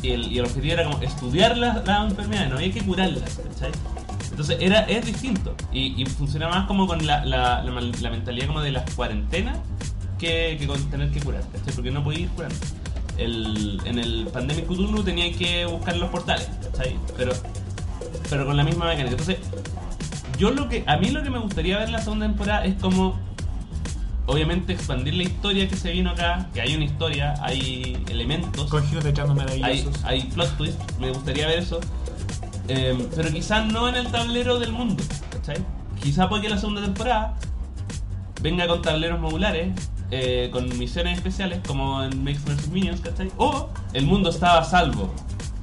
Y 0.03 0.11
el, 0.11 0.33
y 0.33 0.39
el 0.39 0.45
objetivo 0.45 0.75
era 0.75 0.85
como 0.85 1.03
estudiar 1.03 1.57
las, 1.57 1.85
las 1.85 2.11
enfermedades, 2.11 2.51
no 2.51 2.57
había 2.57 2.73
que 2.73 2.83
curarlas, 2.83 3.41
¿cachai? 3.53 3.73
Entonces 4.31 4.59
era, 4.61 4.83
es 4.83 5.05
distinto 5.05 5.57
y, 5.73 6.05
funciona 6.07 6.49
más 6.49 6.67
como 6.67 6.87
con 6.87 7.05
la, 7.05 7.25
la, 7.25 7.63
la 7.63 8.11
mentalidad 8.11 8.47
como 8.47 8.61
de 8.61 8.71
las 8.71 8.89
cuarentenas 8.95 9.59
que, 10.19 10.57
que 10.59 10.67
con 10.67 10.83
tener 10.91 11.11
que 11.11 11.21
curar, 11.21 11.43
¿cachai? 11.53 11.75
Porque 11.75 11.91
no 11.91 12.05
podía 12.05 12.21
ir 12.21 12.29
curando. 12.29 12.57
El, 13.17 13.81
en 13.85 13.99
el 13.99 14.29
Pandemic 14.33 14.67
Cthulhu 14.67 15.03
tenía 15.03 15.33
que 15.37 15.67
buscar 15.67 15.97
los 15.97 16.09
portales, 16.11 16.49
¿cachai? 16.71 16.97
Pero, 17.17 17.33
pero 18.31 18.47
con 18.47 18.57
la 18.57 18.63
misma 18.63 18.87
mecánica. 18.87 19.11
Entonces, 19.11 19.39
yo 20.39 20.51
lo 20.53 20.69
que, 20.69 20.85
a 20.87 20.97
mí 20.99 21.11
lo 21.11 21.23
que 21.23 21.31
me 21.31 21.39
gustaría 21.39 21.79
ver 21.79 21.87
en 21.87 21.93
la 21.93 22.01
segunda 22.01 22.27
temporada 22.27 22.65
es 22.65 22.75
como, 22.77 23.19
obviamente, 24.29 24.75
expandir 24.75 25.15
la 25.15 25.23
historia 25.23 25.67
que 25.69 25.75
se 25.75 25.91
vino 25.91 26.11
acá, 26.11 26.49
que 26.53 26.61
hay 26.61 26.77
una 26.77 26.85
historia, 26.85 27.35
hay 27.41 28.05
elementos, 28.11 28.69
Con 28.71 28.87
giros 28.87 29.03
de 29.03 29.13
trama 29.13 29.33
hay, 29.49 29.59
maravillosos. 29.61 30.05
hay 30.05 30.23
plot 30.25 30.57
twist, 30.59 30.79
me 31.01 31.11
gustaría 31.11 31.47
ver 31.47 31.59
eso. 31.59 31.81
Eh, 32.69 33.09
pero 33.17 33.31
quizás 33.31 33.67
no 33.73 33.89
en 33.89 33.95
el 33.95 34.09
tablero 34.09 34.59
del 34.59 34.73
mundo, 34.73 35.03
¿cachai? 35.31 35.57
Quizás 36.03 36.29
puede 36.29 36.43
que 36.43 36.51
la 36.51 36.59
segunda 36.59 36.83
temporada 36.83 37.37
venga 38.43 38.69
con 38.69 38.83
tableros 38.83 39.19
modulares, 39.19 39.75
eh, 40.11 40.51
con 40.53 40.79
misiones 40.79 41.17
especiales 41.17 41.61
como 41.67 42.05
en 42.05 42.23
Max 42.23 42.45
vs. 42.45 42.69
Minions, 42.69 43.01
¿cachai? 43.01 43.33
O 43.39 43.71
el 43.95 44.05
mundo 44.05 44.29
estaba 44.29 44.59
a 44.59 44.65
salvo, 44.65 45.11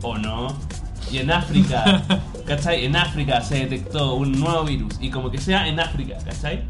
o 0.01 0.17
no. 0.17 0.57
Y 1.11 1.19
en 1.19 1.29
África, 1.29 2.01
¿cachai? 2.47 2.85
En 2.85 2.95
África 2.95 3.41
se 3.41 3.59
detectó 3.67 4.15
un 4.15 4.31
nuevo 4.31 4.63
virus, 4.63 4.95
y 4.99 5.11
como 5.11 5.29
que 5.29 5.37
sea 5.37 5.67
en 5.67 5.79
África, 5.79 6.17
¿cachai? 6.25 6.63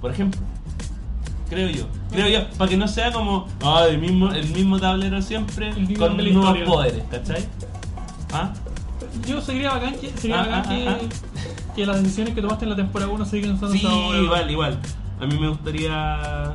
Por 0.00 0.12
ejemplo. 0.12 0.40
Creo 1.48 1.68
yo. 1.70 1.84
Creo 2.10 2.28
yo. 2.28 2.48
Para 2.58 2.70
que 2.70 2.76
no 2.76 2.88
sea 2.88 3.12
como 3.12 3.46
ah, 3.62 3.84
el, 3.88 3.98
mismo, 3.98 4.30
el 4.32 4.48
mismo 4.48 4.78
tablero 4.80 5.20
siempre 5.22 5.68
El 5.70 5.86
mismo 5.86 6.06
con 6.08 6.16
de 6.16 6.24
nuevos 6.24 6.44
historia. 6.58 6.64
poderes, 6.64 7.02
¿cachai? 7.10 7.44
¿Ah? 8.32 8.52
Yo 9.26 9.40
sería 9.40 9.72
bacán 9.72 9.94
que, 9.94 10.10
sería 10.10 10.40
Ah, 10.42 10.46
bacán 10.48 10.64
ah, 10.64 10.68
que, 10.68 10.88
ah, 10.88 10.98
que 11.74 11.86
las 11.86 12.02
decisiones 12.02 12.34
que 12.34 12.42
tomaste 12.42 12.64
en 12.64 12.70
la 12.70 12.76
temporada 12.76 13.10
1 13.12 13.24
se 13.24 13.30
siguen 13.32 13.52
usando 13.52 13.74
Sí, 13.76 13.86
ahora. 13.86 14.18
igual, 14.18 14.50
igual. 14.50 14.78
A 15.20 15.26
mí 15.26 15.38
me 15.38 15.48
gustaría. 15.48 16.54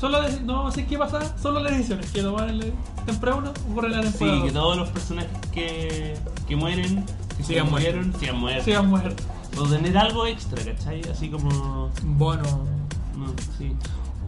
Solo 0.00 0.22
deci- 0.22 0.40
no 0.42 0.70
sé 0.70 0.86
qué 0.86 0.96
pasa, 0.96 1.36
solo 1.40 1.60
las 1.60 1.72
decisiones 1.72 2.10
que 2.10 2.22
tomaron 2.22 2.50
en 2.50 2.58
la 2.60 2.66
temporada 3.04 3.38
1 3.38 3.52
ocurren 3.70 3.92
en 3.92 3.98
la 3.98 4.02
Sí, 4.04 4.10
temporada 4.18 4.38
que 4.38 4.50
2. 4.52 4.52
todos 4.54 4.76
los 4.78 4.88
personajes 4.90 5.30
que, 5.52 6.14
que 6.46 6.56
mueren, 6.56 7.04
que 7.36 7.42
se 7.42 7.48
Sigan 7.48 7.70
murieron, 7.70 8.14
sigan 8.18 8.38
muertos. 8.38 8.64
Sean 8.64 8.86
muertos. 8.88 9.26
O 9.58 9.64
tener 9.64 9.98
algo 9.98 10.26
extra, 10.26 10.62
¿cachai? 10.64 11.02
Así 11.10 11.28
como. 11.28 11.90
Bono. 12.04 12.64
Sí. 13.58 13.72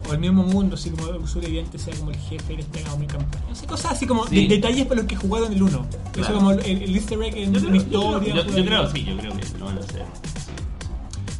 O 0.09 0.13
el 0.13 0.19
mismo 0.19 0.43
mundo, 0.43 0.75
así 0.75 0.89
como 0.89 1.09
un 1.11 1.27
sobreviviente 1.27 1.77
sea 1.77 1.93
como 1.95 2.09
el 2.11 2.17
jefe 2.17 2.53
y 2.53 2.57
les 2.57 2.65
tenga 2.67 2.95
mi 2.95 3.05
campaña. 3.05 3.53
Sea, 3.53 3.67
cosas 3.67 3.91
así 3.91 4.07
como 4.07 4.25
Sí. 4.27 4.47
de- 4.47 4.55
detalles 4.55 4.85
para 4.87 5.01
los 5.01 5.05
que 5.07 5.15
jugaron 5.15 5.53
el 5.53 5.61
1. 5.61 5.85
Eso 5.91 6.11
Claro. 6.11 6.33
como 6.35 6.51
el, 6.51 6.59
el 6.65 6.95
easter 6.95 7.21
egg 7.21 7.37
en 7.37 7.53
Yo 7.53 7.59
una 7.59 7.69
creo, 7.69 7.71
yo 7.71 7.75
historia. 7.75 8.19
creo- 8.19 8.33
yo- 8.33 8.33
yo 8.43 8.49
jugar- 8.51 8.65
creo, 8.65 8.91
sí, 8.91 9.03
yo 9.03 9.17
creo 9.17 9.33
que 9.37 9.59
lo 9.59 9.65
van 9.65 9.77
a 9.77 9.81
hacer. 9.81 10.05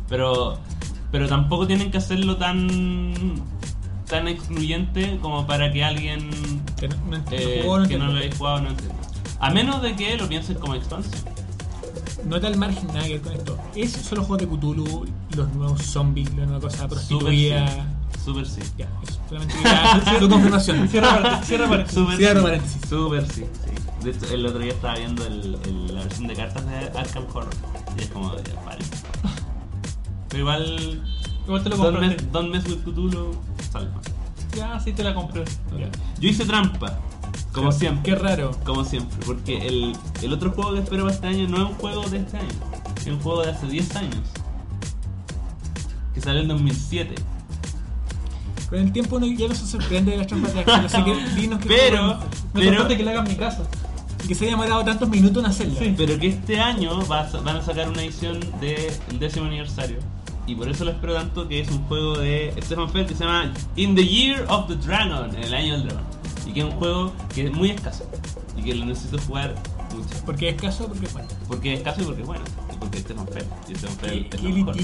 Pero, 0.10 0.60
pero 1.12 1.28
tampoco 1.28 1.68
tienen 1.68 1.92
que 1.92 1.98
hacerlo 1.98 2.38
tan 2.38 3.42
tan 4.08 4.28
excluyente 4.28 5.18
como 5.22 5.48
para 5.48 5.72
que 5.72 5.86
alguien 5.86 6.30
Que 6.78 6.90
no, 6.90 6.96
eh, 7.32 7.62
jugó, 7.64 7.80
no 7.80 7.88
que 7.88 7.98
no 7.98 8.06
entiende. 8.06 8.14
lo 8.14 8.20
haya 8.20 8.36
jugado 8.36 8.62
no 8.62 8.70
entienda. 8.72 8.96
A 9.40 9.50
menos 9.52 9.82
de 9.82 9.96
que 9.96 10.18
lo 10.18 10.28
piensen 10.28 10.56
como 10.58 10.76
expansión. 10.76 11.22
No 12.26 12.40
da 12.40 12.48
el 12.48 12.58
margen 12.58 12.88
nada 12.88 13.04
que 13.04 13.14
ver 13.20 13.22
con 13.22 13.34
esto. 13.34 13.58
Es 13.76 13.92
solo 13.94 14.24
juegos 14.24 14.40
de 14.40 14.48
Cthulhu, 14.58 15.06
los 15.36 15.54
nuevos 15.54 15.82
zombies, 15.82 16.34
la 16.36 16.46
nueva 16.46 16.62
cosa 16.62 16.88
prostituida. 16.88 17.86
Super 18.24 18.46
sí. 18.48 18.62
Ya, 18.78 18.88
eso. 19.08 19.20
Solamente 19.30 19.56
tu 20.20 20.30
confirmación. 20.30 20.88
Cierra 20.90 21.10
paréntesis. 21.22 21.48
Cierra 21.48 21.68
paréntesis. 21.70 22.18
Sí. 22.18 22.26
paréntesis. 22.42 22.82
Super 22.90 23.28
sí, 23.28 23.46
sí. 23.66 24.04
De 24.04 24.12
hecho, 24.12 24.34
el 24.34 24.46
otro 24.46 24.60
día 24.60 24.74
estaba 24.74 24.96
viendo 24.96 25.26
el, 25.26 25.58
el- 25.66 25.96
la 25.96 26.04
versión 26.04 26.28
de 26.28 26.34
cartas 26.36 26.66
de 26.68 26.76
Arkham 27.00 27.26
Horror. 27.34 27.54
Y 27.98 28.02
es 28.02 28.08
como, 28.10 28.36
ya, 28.36 28.62
vale. 28.66 28.84
Pero 30.30 30.40
igual, 30.42 31.02
Igual 31.46 31.64
te 31.64 31.70
lo 31.70 31.78
Don't 31.78 31.92
compraste. 31.98 32.24
mess, 32.24 32.32
don't 32.32 32.52
mess 32.52 32.66
with 32.68 32.84
Cthulhu, 32.84 33.36
salva. 33.72 34.00
Ya, 34.56 34.80
sí 34.80 34.92
te 34.94 35.04
la 35.04 35.14
compré. 35.14 35.44
Ya. 35.78 35.90
Yo 36.20 36.30
hice 36.30 36.46
trampa, 36.46 37.00
como 37.54 37.72
siempre. 37.72 38.04
Qué 38.14 38.16
raro. 38.20 38.52
Como 38.64 38.84
siempre, 38.86 39.18
porque 39.26 39.68
el, 39.68 39.96
el 40.22 40.34
otro 40.34 40.52
juego 40.52 40.74
que 40.74 40.80
espero 40.80 41.04
para 41.04 41.16
este 41.16 41.28
año 41.28 41.48
no 41.48 41.58
es 41.58 41.70
un 41.70 41.76
juego 41.76 42.02
de 42.10 42.18
este 42.20 42.38
año, 42.38 42.48
es 42.98 43.08
un 43.08 43.20
juego 43.20 43.44
de 43.44 43.52
hace 43.52 43.68
10 43.68 43.96
años. 43.98 44.18
Que 46.14 46.22
salió 46.22 46.42
en 46.42 46.48
2007. 46.50 47.16
Con 48.70 48.80
el 48.80 48.92
tiempo 48.92 49.18
uno 49.18 49.26
ya 49.28 49.48
no 49.48 49.56
se 49.56 49.66
sorprende 49.68 50.12
de 50.12 50.18
las 50.18 50.28
trampas 50.28 50.54
de 50.54 50.60
acción. 50.62 50.86
Así 50.86 51.04
que 51.04 51.30
dinos 51.42 51.60
que 51.60 51.68
Pero, 51.68 52.18
Me 52.54 52.62
pero, 52.62 52.88
que 52.88 53.04
le 53.04 53.12
hagan 53.12 53.28
mi 53.28 53.36
casa. 53.36 53.64
que 54.28 54.34
se 54.36 54.46
haya 54.46 54.52
demorado 54.52 54.84
tantos 54.86 55.10
minutos 55.10 55.44
en 55.44 55.50
hacerla. 55.50 55.80
Sí. 55.80 55.94
pero 55.98 56.18
que 56.20 56.28
este 56.28 56.60
año 56.60 57.06
va 57.08 57.22
a 57.22 57.30
sa- 57.30 57.42
van 57.42 57.58
a 57.58 57.62
sacar 57.62 57.90
una 57.90 58.02
edición 58.04 58.40
del 58.62 59.20
décimo 59.20 59.46
aniversario. 59.48 59.98
Y 60.48 60.56
por 60.56 60.70
eso 60.70 60.86
lo 60.86 60.92
espero 60.92 61.14
tanto, 61.14 61.48
que 61.48 61.60
es 61.62 61.70
un 61.70 61.84
juego 61.84 62.18
de 62.18 62.54
Stefan 62.62 62.90
Feld 62.90 63.08
que 63.08 63.16
se 63.16 63.24
llama 63.26 63.52
In 63.76 63.94
the 63.96 64.06
Year 64.06 64.46
of 64.50 64.68
the 64.68 64.76
Dragon, 64.76 65.36
en 65.36 65.44
el 65.44 65.54
año 65.54 65.74
del 65.78 65.84
dragón. 65.88 66.04
Y 66.46 66.54
que 66.54 66.60
es 66.62 66.66
un 66.66 66.72
juego 66.72 67.14
que 67.34 67.46
es 67.46 67.52
muy 67.52 67.72
escaso. 67.72 68.06
Y 68.58 68.64
que 68.64 68.76
lo 68.76 68.86
necesito 68.86 69.18
jugar 69.20 69.56
mucho. 69.96 70.10
Porque 70.26 70.50
es 70.50 70.62
caso, 70.62 70.88
porque 70.88 71.08
bueno. 71.08 71.28
Porque 71.48 71.74
es 71.74 71.80
escaso 71.80 72.02
y 72.02 72.06
porque 72.06 72.22
es 72.22 72.28
bueno. 72.28 72.44
Y 72.74 72.78
porque 72.78 72.98
es 72.98 73.04
Stefan 73.04 73.28
Feld. 73.28 73.48
Y 73.70 73.76
Stefan 73.76 73.98
Qué, 73.98 74.08
Feld 74.08 74.34
es 74.34 74.42
qué 74.42 74.50
lo 74.50 74.56
mejor. 74.56 74.76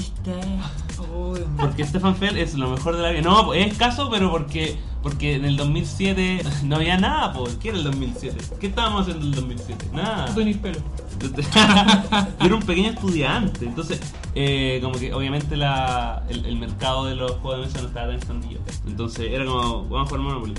Oh. 0.98 1.34
Porque 1.60 1.84
Stefan 1.84 2.16
Feld 2.16 2.36
es 2.36 2.54
lo 2.54 2.70
mejor 2.70 2.96
de 2.96 3.02
la 3.02 3.10
vida. 3.10 3.22
No, 3.22 3.54
es 3.54 3.72
escaso, 3.72 4.08
pero 4.10 4.30
porque 4.30 4.78
porque 5.02 5.36
en 5.36 5.44
el 5.44 5.56
2007 5.56 6.42
no 6.64 6.76
había 6.76 6.98
nada, 6.98 7.32
po. 7.32 7.48
¿Qué 7.60 7.68
era 7.68 7.78
el 7.78 7.84
2007? 7.84 8.36
¿Qué 8.60 8.66
estábamos 8.68 9.02
haciendo 9.02 9.26
en 9.26 9.32
el 9.32 9.36
2007? 9.36 9.88
Nada. 9.92 10.26
No 10.26 10.34
tenés 10.34 10.56
pelo. 10.58 10.78
Yo 12.40 12.46
era 12.46 12.54
un 12.54 12.62
pequeño 12.62 12.90
estudiante, 12.90 13.64
entonces, 13.64 14.00
eh, 14.36 14.78
como 14.80 14.96
que 14.98 15.12
obviamente 15.12 15.56
la, 15.56 16.22
el, 16.28 16.44
el 16.46 16.56
mercado 16.56 17.06
de 17.06 17.16
los 17.16 17.32
juegos 17.32 17.60
de 17.60 17.66
mesa 17.66 17.80
no 17.80 17.88
estaba 17.88 18.06
tan 18.06 18.16
expandido. 18.16 18.60
Entonces, 18.86 19.28
era 19.32 19.44
como, 19.44 19.84
vamos 19.84 20.06
a 20.06 20.08
jugar 20.10 20.20
Monopoly. 20.20 20.54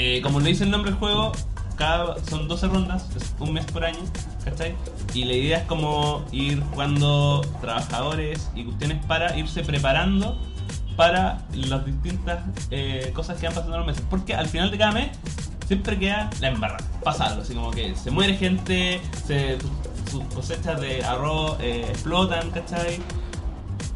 Eh, 0.00 0.20
como 0.22 0.38
le 0.38 0.50
dice 0.50 0.62
el 0.62 0.70
nombre 0.70 0.92
del 0.92 1.00
juego, 1.00 1.32
cada, 1.74 2.16
son 2.24 2.46
12 2.46 2.68
rondas, 2.68 3.08
es 3.16 3.34
un 3.40 3.52
mes 3.52 3.64
por 3.66 3.84
año, 3.84 3.98
¿cachai? 4.44 4.76
Y 5.12 5.24
la 5.24 5.32
idea 5.32 5.58
es 5.58 5.64
como 5.64 6.24
ir 6.30 6.62
jugando 6.70 7.44
trabajadores 7.60 8.48
y 8.54 8.62
cuestiones 8.62 9.04
para 9.06 9.36
irse 9.36 9.64
preparando 9.64 10.38
para 10.96 11.44
las 11.52 11.84
distintas 11.84 12.44
eh, 12.70 13.10
cosas 13.12 13.40
que 13.40 13.46
van 13.46 13.56
pasando 13.56 13.74
en 13.74 13.80
los 13.80 13.86
meses. 13.88 14.04
Porque 14.08 14.34
al 14.34 14.46
final 14.46 14.70
de 14.70 14.78
cada 14.78 14.92
mes 14.92 15.10
siempre 15.66 15.98
queda 15.98 16.30
la 16.40 16.48
embarrada. 16.48 16.84
Pasa 17.02 17.26
algo, 17.26 17.42
así 17.42 17.54
como 17.54 17.72
que 17.72 17.96
se 17.96 18.12
muere 18.12 18.36
gente, 18.36 19.00
se, 19.26 19.58
sus 20.12 20.22
cosechas 20.32 20.80
de 20.80 21.02
arroz 21.02 21.56
eh, 21.60 21.86
explotan, 21.88 22.52
¿cachai? 22.52 23.00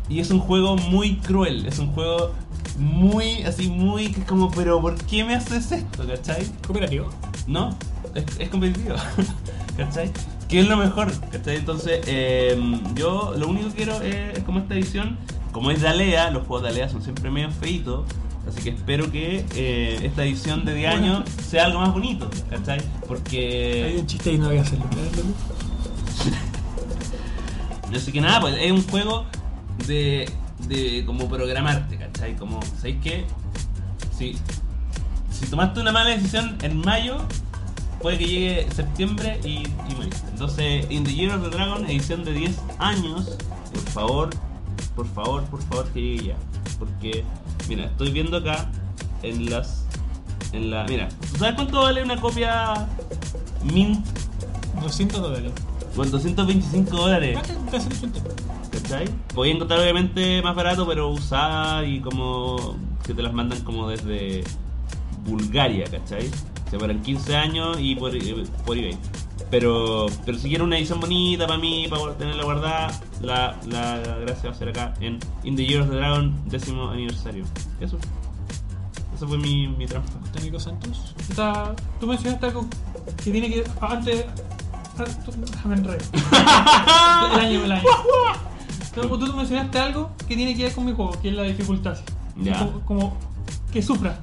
Y 0.09 0.19
es 0.19 0.33
un 0.33 0.41
juego 0.41 0.77
muy 0.77 1.19
cruel, 1.19 1.65
es 1.65 1.79
un 1.79 1.93
juego 1.93 2.33
muy, 2.79 3.43
así, 3.43 3.69
muy, 3.69 4.13
que 4.13 4.21
es 4.21 4.27
como, 4.27 4.51
pero 4.51 4.81
¿por 4.81 4.97
qué 5.05 5.25
me 5.25 5.35
haces 5.35 5.73
esto, 5.73 6.07
¿cachai? 6.07 6.47
Cooperativo. 6.67 7.09
No, 7.47 7.77
es, 8.15 8.25
es 8.39 8.49
competitivo. 8.49 8.97
¿Cachai? 9.77 10.11
Que 10.49 10.61
es 10.61 10.69
lo 10.69 10.77
mejor, 10.77 11.11
¿cachai? 11.31 11.57
Entonces, 11.57 12.01
eh, 12.07 12.57
yo 12.95 13.35
lo 13.37 13.49
único 13.49 13.69
que 13.69 13.75
quiero 13.75 14.01
es, 14.03 14.39
es 14.39 14.45
como 14.45 14.59
esta 14.61 14.75
edición, 14.75 15.17
como 15.53 15.71
es 15.71 15.81
de 15.81 15.89
Alea, 15.89 16.31
los 16.31 16.47
juegos 16.47 16.63
de 16.65 16.69
Alea 16.71 16.89
son 16.89 17.03
siempre 17.03 17.31
medio 17.31 17.51
feitos, 17.51 18.07
así 18.49 18.63
que 18.63 18.71
espero 18.71 19.11
que 19.11 19.45
eh, 19.55 20.01
esta 20.03 20.25
edición 20.25 20.65
de 20.65 20.75
10 20.75 20.95
años 20.95 21.25
sea 21.47 21.67
algo 21.67 21.81
más 21.81 21.93
bonito, 21.93 22.31
¿cachai? 22.51 22.81
Hay 22.81 22.87
Porque... 23.07 23.97
un 23.99 24.07
chiste 24.07 24.33
y 24.33 24.39
no 24.39 24.49
voy 24.49 24.59
a 24.59 24.63
hacerlo. 24.63 24.85
Así 27.95 28.11
que 28.11 28.23
nada, 28.23 28.41
pues 28.41 28.57
es 28.59 28.73
un 28.73 28.83
juego 28.89 29.27
de, 29.87 30.27
de 30.68 31.05
como 31.05 31.29
programarte, 31.29 31.96
¿cachai? 31.96 32.37
Como, 32.37 32.61
¿sabéis 32.77 32.96
qué? 33.03 33.25
Si, 34.16 34.37
si 35.31 35.46
tomaste 35.46 35.81
una 35.81 35.92
mala 35.92 36.11
decisión 36.11 36.57
en 36.62 36.79
mayo, 36.79 37.18
puede 38.01 38.18
que 38.18 38.27
llegue 38.27 38.68
septiembre 38.75 39.40
y, 39.44 39.59
y 39.59 39.94
moriste. 39.96 40.29
Entonces, 40.31 40.87
In 40.90 41.05
the 41.05 41.14
Year 41.14 41.35
of 41.35 41.42
the 41.42 41.51
Dragon, 41.51 41.85
edición 41.87 42.25
de 42.25 42.33
10 42.33 42.59
años, 42.79 43.37
por 43.72 43.88
favor, 43.88 44.31
por 44.94 45.07
favor, 45.09 45.44
por 45.44 45.62
favor 45.62 45.88
que 45.92 46.01
llegue 46.01 46.29
ya. 46.29 46.37
Porque, 46.79 47.25
mira, 47.68 47.87
estoy 47.87 48.11
viendo 48.11 48.37
acá 48.37 48.70
en 49.22 49.51
las. 49.51 49.87
En 50.53 50.70
la, 50.70 50.85
mira, 50.85 51.09
¿tú 51.33 51.38
sabes 51.38 51.55
cuánto 51.55 51.83
vale 51.83 52.03
una 52.03 52.20
copia 52.20 52.87
Mint? 53.72 54.05
200 54.83 55.20
dólares. 55.22 55.53
Bueno, 55.94 56.12
225 56.12 56.96
dólares. 56.96 57.38
¿cachai? 58.92 59.50
Encontrar 59.50 59.81
obviamente 59.81 60.42
más 60.42 60.55
barato, 60.55 60.87
pero 60.87 61.09
usada 61.09 61.85
y 61.85 62.00
como 62.00 62.76
que 63.07 63.14
te 63.14 63.22
las 63.22 63.33
mandan 63.33 63.61
como 63.62 63.88
desde 63.88 64.44
Bulgaria, 65.24 65.85
¿cachai? 65.90 66.31
Se 66.70 66.78
paran 66.78 67.02
15 67.02 67.37
años 67.37 67.76
y 67.81 67.94
por, 67.94 68.14
eh, 68.14 68.44
por 68.64 68.76
eBay. 68.76 68.96
Pero, 69.50 70.07
pero 70.24 70.38
si 70.38 70.48
quiero 70.48 70.64
una 70.64 70.78
edición 70.78 71.00
bonita 71.00 71.46
para 71.46 71.59
mí, 71.59 71.87
para 71.88 72.14
tenerla 72.16 72.44
guardada, 72.44 73.00
la, 73.20 73.57
la, 73.66 73.96
la, 73.98 74.16
gracia 74.18 74.50
va 74.50 74.57
a 74.57 74.59
ser 74.59 74.68
acá 74.70 74.94
en 75.00 75.18
In 75.44 75.57
the 75.57 75.66
Year 75.66 75.83
of 75.83 75.90
the 75.90 75.96
Dragon, 75.96 76.35
décimo 76.46 76.88
aniversario. 76.88 77.44
Eso. 77.81 77.98
Esa 79.14 79.26
fue 79.26 79.37
mi, 79.37 79.68
mi 79.68 79.87
trampa. 79.87 80.11
Técnico 80.33 80.59
Santos. 80.59 81.14
Está, 81.28 81.74
tú 82.00 82.07
mencionaste 82.07 82.46
algo 82.46 82.66
que 83.22 83.31
tiene 83.31 83.50
que. 83.50 83.64
Antes. 83.81 84.24
Ah, 84.98 85.05
déjame 85.37 85.74
el 87.35 87.40
año, 87.40 87.64
el 87.64 87.72
año. 87.72 87.88
Tú, 88.94 89.18
tú 89.18 89.33
mencionaste 89.35 89.78
algo 89.78 90.11
que 90.28 90.37
tiene 90.37 90.55
que 90.57 90.64
ver 90.64 90.74
con 90.74 90.85
mi 90.85 90.92
juego, 90.92 91.12
que 91.20 91.28
es 91.31 91.35
la 91.35 91.42
dificultad. 91.44 91.96
Ya. 92.37 92.59
Como, 92.59 92.81
como 92.83 93.16
que 93.72 93.83
sufra. 93.83 94.18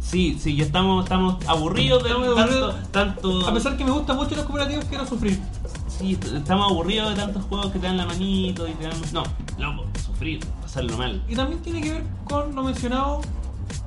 Sí, 0.00 0.38
sí, 0.40 0.54
ya 0.56 0.64
estamos, 0.64 1.04
estamos 1.04 1.44
aburridos 1.46 2.02
de 2.04 2.10
Estamos 2.10 2.34
tanto, 2.36 2.42
aburridos. 2.54 2.92
tanto... 2.92 3.48
A 3.48 3.52
pesar 3.54 3.76
que 3.76 3.84
me 3.84 3.90
gustan 3.90 4.16
mucho 4.16 4.36
los 4.36 4.44
cooperativos, 4.44 4.84
quiero 4.84 5.04
sufrir. 5.06 5.40
Sí, 5.88 6.12
est- 6.12 6.24
estamos 6.32 6.70
aburridos 6.70 7.10
de 7.10 7.16
tantos 7.16 7.44
juegos 7.44 7.72
que 7.72 7.78
te 7.80 7.86
dan 7.86 7.96
la 7.96 8.06
manito 8.06 8.68
y 8.68 8.72
te 8.72 8.84
dan... 8.84 8.94
No, 9.12 9.24
loco, 9.58 9.84
sufrir, 10.06 10.40
pasarlo 10.62 10.96
mal. 10.96 11.22
Y 11.28 11.34
también 11.34 11.60
tiene 11.60 11.80
que 11.80 11.92
ver 11.92 12.04
con 12.24 12.54
lo 12.54 12.62
mencionado 12.62 13.20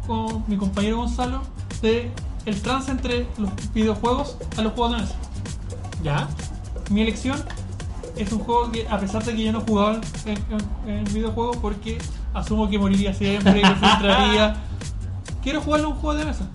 con 0.06 0.44
mi 0.48 0.58
compañero 0.58 0.98
Gonzalo 0.98 1.42
de 1.82 2.12
el 2.46 2.62
trance 2.62 2.92
entre 2.92 3.26
los 3.38 3.50
videojuegos 3.74 4.36
a 4.58 4.62
los 4.62 4.74
juegos 4.74 4.92
de 4.98 5.02
mesa. 5.04 5.16
¿Ya? 6.04 6.28
Mi 6.90 7.02
elección 7.02 7.42
es 8.20 8.32
un 8.34 8.40
juego 8.40 8.72
que, 8.72 8.86
a 8.88 9.00
pesar 9.00 9.24
de 9.24 9.34
que 9.34 9.44
yo 9.44 9.52
no 9.52 9.62
jugaba 9.62 10.02
en, 10.26 10.38
en, 10.88 10.98
en 10.98 11.14
videojuegos, 11.14 11.58
porque 11.58 11.98
asumo 12.34 12.70
que 12.70 12.78
moriría 12.78 13.14
siempre, 13.14 13.62
que 13.62 13.68
me 13.68 13.76
frustraría, 13.76 14.56
quiero 15.44 15.62
jugarlo 15.62 15.88
en 15.88 15.94
un 15.94 16.00
juego 16.00 16.20
de 16.20 16.26
mesa. 16.26 16.50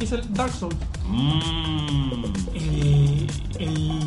Es 0.00 0.12
el 0.12 0.32
Dark 0.32 0.52
Souls. 0.52 0.76
Mmm. 1.06 2.24
El, 2.54 3.26
el 3.58 4.00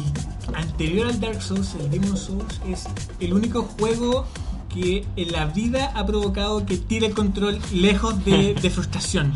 anterior 0.56 1.08
al 1.08 1.20
Dark 1.20 1.42
Souls, 1.42 1.76
el 1.80 1.90
Demon 1.92 2.18
Souls, 2.18 2.62
es 2.68 2.86
el 3.20 3.34
único 3.34 3.64
juego 3.80 4.26
que 4.74 5.06
en 5.16 5.32
la 5.32 5.46
vida 5.46 5.92
ha 5.96 6.06
provocado 6.06 6.66
que 6.66 6.78
tire 6.78 7.08
el 7.08 7.14
control 7.14 7.60
lejos 7.72 8.26
de, 8.26 8.54
de 8.62 8.70
frustración. 8.70 9.34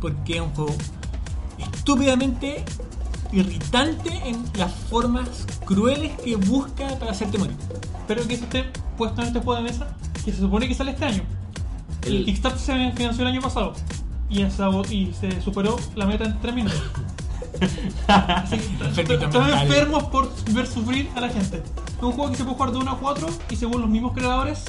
Porque 0.00 0.36
es 0.36 0.40
un 0.40 0.50
juego 0.50 0.74
estúpidamente 1.58 2.64
irritante 3.32 4.10
en 4.24 4.44
las 4.56 4.72
formas 4.72 5.46
crueles 5.64 6.12
que 6.20 6.36
busca 6.36 6.88
para 6.98 7.12
hacerte 7.12 7.38
morir. 7.38 7.56
Pero 8.06 8.26
que 8.26 8.34
esté 8.34 8.64
puesto 8.96 9.20
en 9.22 9.28
este 9.28 9.40
juego 9.40 9.56
de 9.62 9.70
mesa, 9.70 9.96
que 10.24 10.32
se 10.32 10.38
supone 10.38 10.66
que 10.68 10.74
sale 10.74 10.92
este 10.92 11.04
año. 11.04 11.22
El, 12.02 12.16
El- 12.16 12.24
Kickstarter 12.24 12.58
se 12.60 12.92
financió 12.92 13.22
el 13.22 13.28
año 13.28 13.40
pasado 13.42 13.72
y, 14.30 14.42
esa- 14.42 14.70
y 14.90 15.12
se 15.18 15.40
superó 15.42 15.76
la 15.94 16.06
meta 16.06 16.24
en 16.24 16.38
3 16.40 16.54
minutos. 16.54 16.82
Estamos 18.98 19.48
enfermos 19.62 20.04
por 20.04 20.30
ver 20.52 20.66
sufrir 20.66 21.08
a 21.16 21.20
la 21.20 21.28
gente. 21.28 21.58
Es 21.96 22.02
un 22.02 22.12
juego 22.12 22.30
que 22.30 22.36
se 22.36 22.44
puede 22.44 22.56
jugar 22.56 22.72
de 22.72 22.78
1 22.78 22.90
a 22.90 22.98
4 22.98 23.26
y 23.50 23.56
según 23.56 23.80
los 23.80 23.90
mismos 23.90 24.12
creadores 24.12 24.64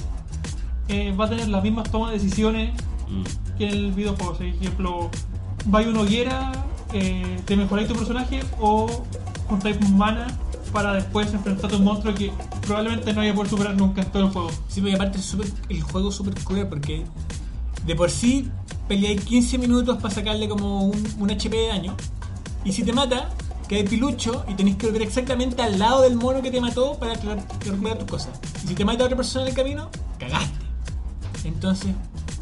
eh, 0.87 1.13
va 1.19 1.25
a 1.25 1.29
tener 1.29 1.47
las 1.49 1.63
mismas 1.63 1.89
tomas 1.91 2.11
de 2.11 2.19
decisiones 2.19 2.71
Mm. 3.09 3.23
que 3.57 3.67
en 3.67 3.73
el 3.73 3.91
videojuego. 3.91 4.33
Por 4.33 4.45
ejemplo, 4.45 5.09
vais 5.65 5.87
a 5.87 5.89
una 5.89 6.01
hoguera, 6.01 6.51
eh, 6.93 7.39
te 7.45 7.55
mejoráis 7.55 7.87
tu 7.87 7.95
personaje 7.95 8.41
o 8.59 8.87
juntáis 9.47 9.77
mana 9.91 10.27
para 10.73 10.93
después 10.93 11.33
enfrentarte 11.33 11.75
a 11.75 11.79
un 11.79 11.85
monstruo 11.85 12.13
que 12.13 12.31
probablemente 12.61 13.11
no 13.13 13.19
vaya 13.21 13.31
a 13.31 13.35
poder 13.35 13.49
superar 13.49 13.75
nunca 13.75 14.01
en 14.01 14.11
todo 14.11 14.25
el 14.25 14.29
juego. 14.31 14.51
Sí, 14.67 14.81
pero 14.81 14.95
aparte 14.95 15.17
es 15.17 15.25
súper- 15.25 15.51
el 15.69 15.81
juego 15.81 16.09
es 16.09 16.15
súper 16.15 16.35
cruel 16.35 16.67
porque 16.67 17.05
de 17.85 17.95
por 17.95 18.09
sí 18.11 18.49
peleáis 18.87 19.21
15 19.21 19.57
minutos 19.57 19.97
para 19.97 20.13
sacarle 20.13 20.47
como 20.47 20.83
un, 20.83 21.31
HP 21.31 21.55
de 21.55 21.67
daño. 21.67 21.95
Y 22.63 22.71
si 22.73 22.83
te 22.83 22.93
mata, 22.93 23.29
cae 23.67 23.83
pilucho 23.83 24.45
y 24.47 24.53
tenéis 24.55 24.77
que 24.77 24.87
volver 24.87 25.03
exactamente 25.03 25.61
al 25.61 25.79
lado 25.79 26.01
del 26.01 26.15
mono 26.15 26.41
que 26.41 26.51
te 26.51 26.59
mató 26.59 26.97
para 26.99 27.13
recuperar 27.13 27.97
tus 27.97 28.07
cosas. 28.07 28.39
Y 28.63 28.67
si 28.67 28.75
te 28.75 28.85
mata 28.85 29.05
otra 29.05 29.15
persona 29.15 29.43
en 29.43 29.49
el 29.49 29.55
camino, 29.55 29.89
cagaste. 30.19 30.57
Entonces, 31.45 31.93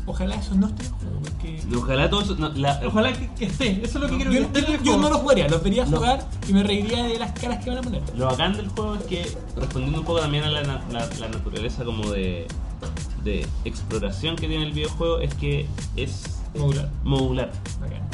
ojalá 0.07 0.35
eso 0.35 0.55
no 0.55 0.67
esté 0.67 0.83
en 0.85 0.89
el 0.89 0.93
juego 0.99 1.19
porque... 1.21 1.61
Ojalá 1.77 2.09
todo 2.09 2.21
eso. 2.21 2.35
no, 2.37 2.49
la- 2.49 2.81
Ojalá 2.85 3.13
que, 3.13 3.29
que 3.35 3.45
esté, 3.45 3.71
eso 3.83 3.83
es 3.83 3.95
lo 3.95 4.07
que 4.09 4.15
quiero 4.15 4.31
Yo, 4.31 4.39
que 4.39 4.45
esté 4.45 4.59
en 4.59 4.65
yo- 4.65 4.71
el 4.73 4.77
yo 4.79 4.83
juego. 4.93 5.01
no 5.01 5.09
los 5.09 5.17
jugaría, 5.19 5.47
los 5.49 5.63
vería 5.63 5.85
No. 5.85 5.97
jugar 5.97 6.27
y 6.47 6.53
me 6.53 6.63
reiría 6.63 7.03
de 7.03 7.19
las 7.19 7.31
caras 7.33 7.63
que 7.63 7.69
van 7.69 7.79
a 7.79 7.81
poner. 7.83 8.01
Lo 8.15 8.25
bacán 8.25 8.57
del 8.57 8.69
juego 8.69 8.95
es 8.95 9.03
que, 9.03 9.31
respondiendo 9.55 9.99
un 9.99 10.05
poco 10.05 10.19
también 10.21 10.43
a 10.45 10.49
la, 10.49 10.61
la- 10.63 10.81
la 11.19 11.27
naturaleza 11.29 11.83
como 11.83 12.09
de, 12.11 12.47
de 13.23 13.45
exploración 13.65 14.35
que 14.35 14.47
tiene 14.47 14.63
el 14.65 14.71
videojuego, 14.73 15.19
es 15.19 15.33
que 15.35 15.67
es 15.95 16.33
Modular. 16.55 16.89
modular. 17.03 17.51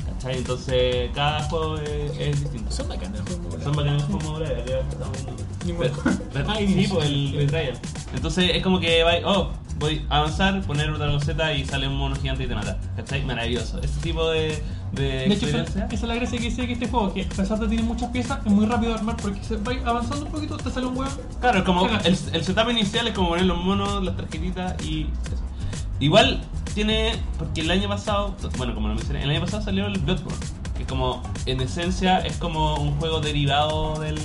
¿Cachai? 0.06 0.38
Entonces, 0.40 1.12
cada 1.14 1.44
juego 1.44 1.78
es, 1.78 2.12
es 2.20 2.42
distinto. 2.42 2.72
Son 2.72 2.88
bacanas 2.90 3.20
los 3.20 3.28
juegos 3.30 3.44
modulares. 3.44 3.64
Son 3.64 3.76
bacanes 3.76 4.02
los 4.02 4.04
juegos 4.12 4.24
modulares, 4.26 4.64
estamos. 4.92 5.18
Pero- 5.66 5.94
pero- 6.34 6.56
sí, 6.58 6.88
pues 6.92 7.06
el, 7.06 7.56
el. 7.56 7.78
Entonces 8.16 8.52
es 8.54 8.64
como 8.64 8.80
que 8.80 9.04
vai- 9.06 9.22
oh, 9.26 9.52
voy 9.84 10.06
a 10.10 10.20
avanzar, 10.20 10.62
poner 10.62 10.90
otra 10.90 11.08
loseta 11.08 11.54
y 11.54 11.66
sale 11.66 11.88
un 11.88 11.98
mono 11.98 12.16
gigante 12.16 12.46
y 12.46 12.48
te 12.48 12.56
mata. 12.56 12.78
¿Cachai? 12.96 13.24
Maravilloso. 13.26 13.80
Ese 13.82 14.00
tipo 14.00 14.30
de, 14.30 14.64
de 14.94 15.04
De 15.04 15.34
hecho, 15.34 15.48
esa, 15.48 15.88
es 15.88 16.04
la 16.04 16.16
gracia 16.16 16.40
que 16.40 16.46
dice 16.46 16.66
que 16.66 16.74
este 16.74 16.88
juego, 16.88 17.14
que 17.14 17.24
a 17.24 17.30
pesar 17.30 17.60
de 17.60 17.68
tiene 17.68 17.84
muchas 17.84 18.10
piezas, 18.12 18.40
es 18.46 18.52
muy 18.52 18.66
rápido 18.66 18.94
de 18.94 19.00
armar 19.00 19.18
porque 19.18 19.44
se 19.44 19.58
va 19.58 19.74
avanzando 19.86 20.26
un 20.26 20.32
poquito, 20.32 20.58
te 20.58 20.72
sale 20.72 20.86
un 20.86 20.98
huevo. 20.98 21.12
Claro, 21.42 21.60
es 21.60 21.66
como 21.66 21.88
el, 21.88 22.18
el 22.32 22.44
setup 22.44 22.70
inicial 22.70 23.08
es 23.08 23.14
como 23.14 23.30
poner 23.30 23.46
los 23.46 23.62
monos, 23.62 24.04
las 24.04 24.16
tarjetitas 24.16 24.82
y 24.84 25.08
eso. 25.26 25.44
Igual 26.00 26.42
tiene, 26.74 27.14
porque 27.38 27.62
el 27.62 27.72
año 27.72 27.90
pasado, 27.90 28.36
bueno, 28.58 28.74
como 28.74 28.88
lo 28.88 28.96
mencioné, 28.96 29.24
el 29.24 29.30
año 29.30 29.42
pasado 29.42 29.64
salió 29.64 29.86
el 29.86 30.00
Bloodborne, 30.00 30.38
que 30.78 30.86
como 30.86 31.22
en 31.46 31.60
esencia 31.62 32.20
es 32.20 32.38
como 32.38 32.76
un 32.76 32.98
juego 33.00 33.20
derivado 33.20 34.00
del, 34.00 34.18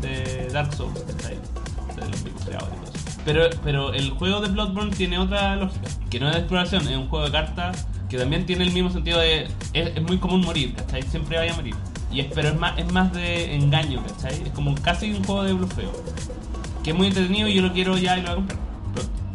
de 0.00 0.48
Dark 0.52 0.74
Souls. 0.74 0.94
De 1.06 2.08
los 2.08 2.22
mismos 2.22 2.44
creadores. 2.44 2.87
Pero, 3.28 3.50
pero 3.62 3.92
el 3.92 4.08
juego 4.10 4.40
de 4.40 4.48
Bloodborne 4.48 4.90
tiene 4.96 5.18
otra 5.18 5.54
lógica, 5.56 5.86
que 6.08 6.18
no 6.18 6.28
es 6.28 6.32
de 6.34 6.38
exploración, 6.40 6.88
es 6.88 6.96
un 6.96 7.08
juego 7.08 7.26
de 7.26 7.30
cartas 7.32 7.86
que 8.08 8.16
también 8.16 8.46
tiene 8.46 8.64
el 8.64 8.72
mismo 8.72 8.90
sentido 8.90 9.18
de... 9.20 9.42
Es, 9.74 9.96
es 9.96 10.02
muy 10.02 10.16
común 10.16 10.40
morir, 10.40 10.74
¿cachai? 10.74 11.02
Siempre 11.02 11.36
vaya 11.36 11.52
a 11.52 11.56
morir. 11.56 11.74
Y 12.10 12.20
es, 12.20 12.26
pero 12.34 12.48
es 12.48 12.56
más, 12.58 12.78
es 12.78 12.90
más 12.90 13.12
de 13.12 13.54
engaño, 13.54 14.02
¿cachai? 14.06 14.42
Es 14.44 14.50
como 14.52 14.74
casi 14.76 15.10
un 15.12 15.22
juego 15.24 15.42
de 15.42 15.52
blufeo 15.52 15.92
que 16.82 16.92
es 16.92 16.96
muy 16.96 17.08
entretenido 17.08 17.48
y 17.48 17.54
yo 17.54 17.60
lo 17.60 17.72
quiero 17.74 17.98
ya 17.98 18.16
y 18.16 18.22
lo 18.22 18.28
voy 18.28 18.32
a 18.32 18.36
comprar. 18.36 18.58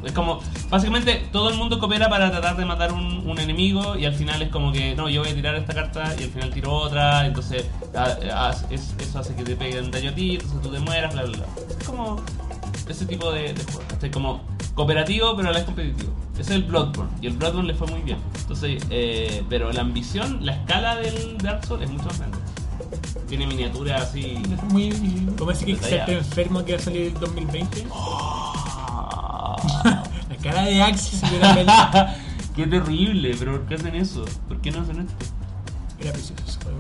Es 0.04 0.12
como, 0.12 0.40
básicamente 0.70 1.28
todo 1.32 1.50
el 1.50 1.56
mundo 1.56 1.78
coopera 1.80 2.10
para 2.10 2.32
tratar 2.32 2.58
de 2.58 2.66
matar 2.66 2.92
un, 2.94 3.26
un 3.30 3.40
enemigo 3.40 3.96
y 3.96 4.06
al 4.06 4.14
final 4.16 4.42
es 4.42 4.50
como 4.50 4.72
que, 4.74 4.96
no, 4.96 5.08
yo 5.08 5.22
voy 5.22 5.30
a 5.32 5.36
tirar 5.36 5.56
esta 5.56 5.74
carta 5.74 6.14
y 6.20 6.24
al 6.24 6.30
final 6.30 6.50
tiro 6.50 6.74
otra, 6.74 7.26
entonces 7.26 7.66
ah, 7.96 8.08
ah, 8.34 8.54
es- 8.70 8.96
eso 9.00 9.20
hace 9.20 9.34
que 9.36 9.44
te 9.44 9.56
peguen 9.56 9.92
daño 9.92 10.10
a 10.10 10.14
ti, 10.16 10.32
entonces 10.34 10.62
tú 10.62 10.70
te 10.72 10.80
mueras, 10.80 11.14
bla, 11.14 11.24
bla, 11.24 11.38
bla. 11.38 11.46
Es 11.80 11.86
como 11.88 12.22
ese 12.88 13.06
tipo 13.06 13.32
de, 13.32 13.54
de 13.54 13.64
juego, 13.64 13.84
¿cachai? 13.90 14.12
Como 14.12 14.42
cooperativo 14.76 15.36
pero 15.36 15.50
a 15.50 15.52
la 15.52 15.58
vez 15.60 15.66
competitivo. 15.66 16.14
Ese 16.34 16.42
es 16.42 16.50
el 16.52 16.64
Bloodborne 16.64 17.12
y 17.22 17.28
el 17.28 17.34
Bloodborne 17.34 17.68
le 17.68 17.74
fue 17.76 17.88
muy 17.88 18.02
bien. 18.02 18.18
Entonces, 18.40 18.84
eh, 18.90 19.44
pero 19.50 19.72
la 19.72 19.82
ambición, 19.82 20.46
la 20.46 20.54
escala 20.54 20.96
del 20.96 21.38
Dark 21.38 21.66
Souls 21.66 21.84
es 21.84 21.90
mucho 21.90 22.06
más 22.06 22.20
grande. 22.20 22.38
Tiene 23.28 23.48
miniaturas 23.48 24.02
así... 24.02 24.42
Es 24.52 24.64
muy. 24.64 24.92
¿Cómo 25.38 25.52
ese 25.52 25.66
Kickstarter 25.66 26.00
Detallado. 26.00 26.26
enfermo 26.26 26.66
que 26.66 26.74
va 26.74 26.80
a 26.80 26.82
salir 26.82 27.08
en 27.08 27.20
2020? 27.20 27.88
Ah. 29.86 30.04
La 30.30 30.38
cara 30.38 30.64
de 30.64 30.98
se 30.98 31.26
peleado. 31.28 32.08
Qué 32.56 32.68
terrible, 32.68 33.36
pero 33.38 33.54
¿por 33.54 33.66
qué 33.66 33.76
hacen 33.76 33.96
eso? 33.96 34.26
¿Por 34.48 34.62
qué 34.62 34.72
no 34.72 34.82
hacen 34.82 35.02
esto? 35.02 35.14
Era 36.00 36.12
precioso 36.12 36.44
ese 36.48 36.60
juego. 36.62 36.73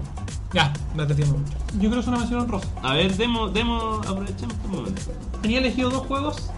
Ya, 0.54 0.72
te 0.96 1.16
tiempo 1.16 1.38
mucho. 1.38 1.54
Yo 1.74 1.89
creo 1.89 1.94
que 1.94 2.00
es 2.00 2.08
una 2.08 2.18
mención 2.18 2.42
honrosa. 2.42 2.68
A 2.84 2.94
ver, 2.94 3.16
demo, 3.18 3.50
demo, 3.50 4.02
aprovechemos 4.08 4.56
este 4.56 4.68
momento. 4.68 5.02
Tenía 5.42 5.60
elegido 5.60 5.89
dos 5.89 6.06
juegos 6.06 6.52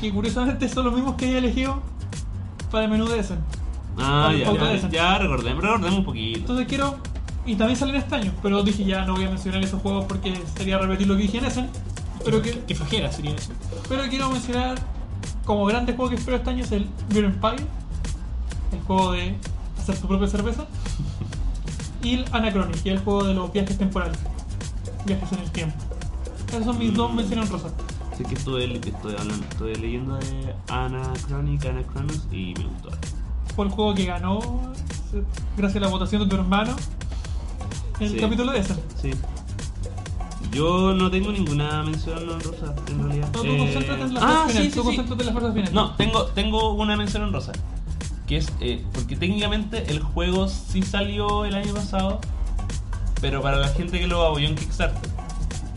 que 0.00 0.12
curiosamente 0.12 0.68
son 0.68 0.84
los 0.84 0.94
mismos 0.94 1.16
que 1.16 1.26
había 1.26 1.38
elegido 1.38 1.82
para 2.70 2.84
el 2.84 2.90
menú 2.90 3.06
de 3.06 3.18
Essen. 3.18 3.38
Ah, 3.98 4.32
ya, 4.32 4.88
ya, 4.88 5.18
recordemos, 5.18 5.62
recordemos 5.62 5.98
un 5.98 6.04
poquito. 6.04 6.40
Entonces 6.40 6.66
quiero. 6.66 6.96
Y 7.44 7.56
también 7.56 7.76
salen 7.76 7.96
este 7.96 8.14
año, 8.14 8.32
pero 8.40 8.62
dije 8.62 8.84
ya 8.84 9.04
no 9.04 9.14
voy 9.14 9.24
a 9.24 9.28
mencionar 9.28 9.60
esos 9.62 9.82
juegos 9.82 10.04
porque 10.04 10.40
sería 10.56 10.78
repetir 10.78 11.08
lo 11.08 11.16
que 11.16 11.22
dije 11.22 11.38
en 11.38 11.46
Essen. 11.46 11.70
Pero, 12.24 12.40
que, 12.40 12.60
Qué 12.68 12.74
flojera 12.76 13.10
sería 13.10 13.34
eso. 13.34 13.50
pero 13.88 14.04
quiero 14.08 14.30
mencionar 14.30 14.78
como 15.44 15.64
grande 15.64 15.92
juego 15.94 16.10
que 16.10 16.16
espero 16.16 16.36
este 16.36 16.50
año 16.50 16.64
es 16.64 16.70
el 16.70 16.88
Beer 17.08 17.24
Empire, 17.24 17.66
el 18.72 18.80
juego 18.86 19.12
de 19.12 19.34
hacer 19.76 19.98
tu 19.98 20.06
propia 20.06 20.28
cerveza, 20.28 20.66
y 22.02 22.14
el 22.14 22.24
Anachronic, 22.32 22.82
que 22.82 22.90
es 22.90 22.96
el 22.98 23.04
juego 23.04 23.24
de 23.24 23.34
los 23.34 23.52
viajes 23.52 23.78
temporales, 23.78 24.18
viajes 25.06 25.32
en 25.32 25.38
el 25.40 25.50
tiempo. 25.50 25.76
Esas 26.48 26.64
son 26.64 26.78
mis 26.78 26.92
dos 26.94 27.12
menciones 27.14 27.48
rosas. 27.48 27.72
Sé 28.16 28.24
que 28.24 28.34
estuve, 28.34 28.64
estoy, 28.76 29.14
hablando, 29.18 29.44
estoy 29.50 29.74
leyendo 29.76 30.16
de 30.16 30.54
Anachronic, 30.68 31.64
Anachronos 31.64 32.26
y 32.30 32.54
me 32.58 32.64
gustó. 32.64 32.90
Fue 33.56 33.64
el 33.66 33.70
juego 33.70 33.94
que 33.94 34.04
ganó 34.04 34.38
eh, 35.14 35.22
gracias 35.56 35.82
a 35.82 35.86
la 35.86 35.92
votación 35.92 36.22
de 36.22 36.28
tu 36.28 36.36
hermano 36.36 36.76
en 38.00 38.06
el 38.06 38.12
Sí. 38.12 38.18
capítulo 38.20 38.52
de 38.52 38.58
Essen. 38.60 38.76
Sí. 39.00 39.10
Yo 40.52 40.92
no 40.92 41.10
tengo 41.10 41.32
ninguna 41.32 41.82
mención 41.82 42.28
honrosa, 42.28 42.74
en 42.88 43.02
realidad. 43.02 43.28
No, 43.32 43.40
tú 43.40 43.46
Eh, 43.48 43.58
concéntrate 43.58 44.02
en 44.02 44.14
la 44.14 44.20
ah, 44.20 44.26
fuerza 44.26 44.46
sí, 44.48 44.52
final. 44.52 44.70
sí, 44.70 44.76
tú 44.76 44.84
concéntrate 44.84 45.22
en 45.22 45.26
la 45.26 45.32
fuerza 45.32 45.52
final. 45.52 45.74
No, 45.74 45.94
tengo, 45.96 46.24
tengo 46.26 46.72
una 46.74 46.96
mención 46.96 47.22
honrosa. 47.22 47.52
Que 48.26 48.36
es, 48.38 48.52
eh, 48.60 48.84
porque 48.92 49.16
técnicamente 49.16 49.90
el 49.90 50.00
juego 50.00 50.48
sí 50.48 50.82
salió 50.82 51.44
el 51.44 51.54
año 51.54 51.74
pasado, 51.74 52.20
pero 53.20 53.42
para 53.42 53.56
la 53.56 53.68
gente 53.68 53.98
que 53.98 54.06
lo 54.06 54.26
apoyó 54.26 54.48
en 54.48 54.54
Kickstarter. 54.54 55.10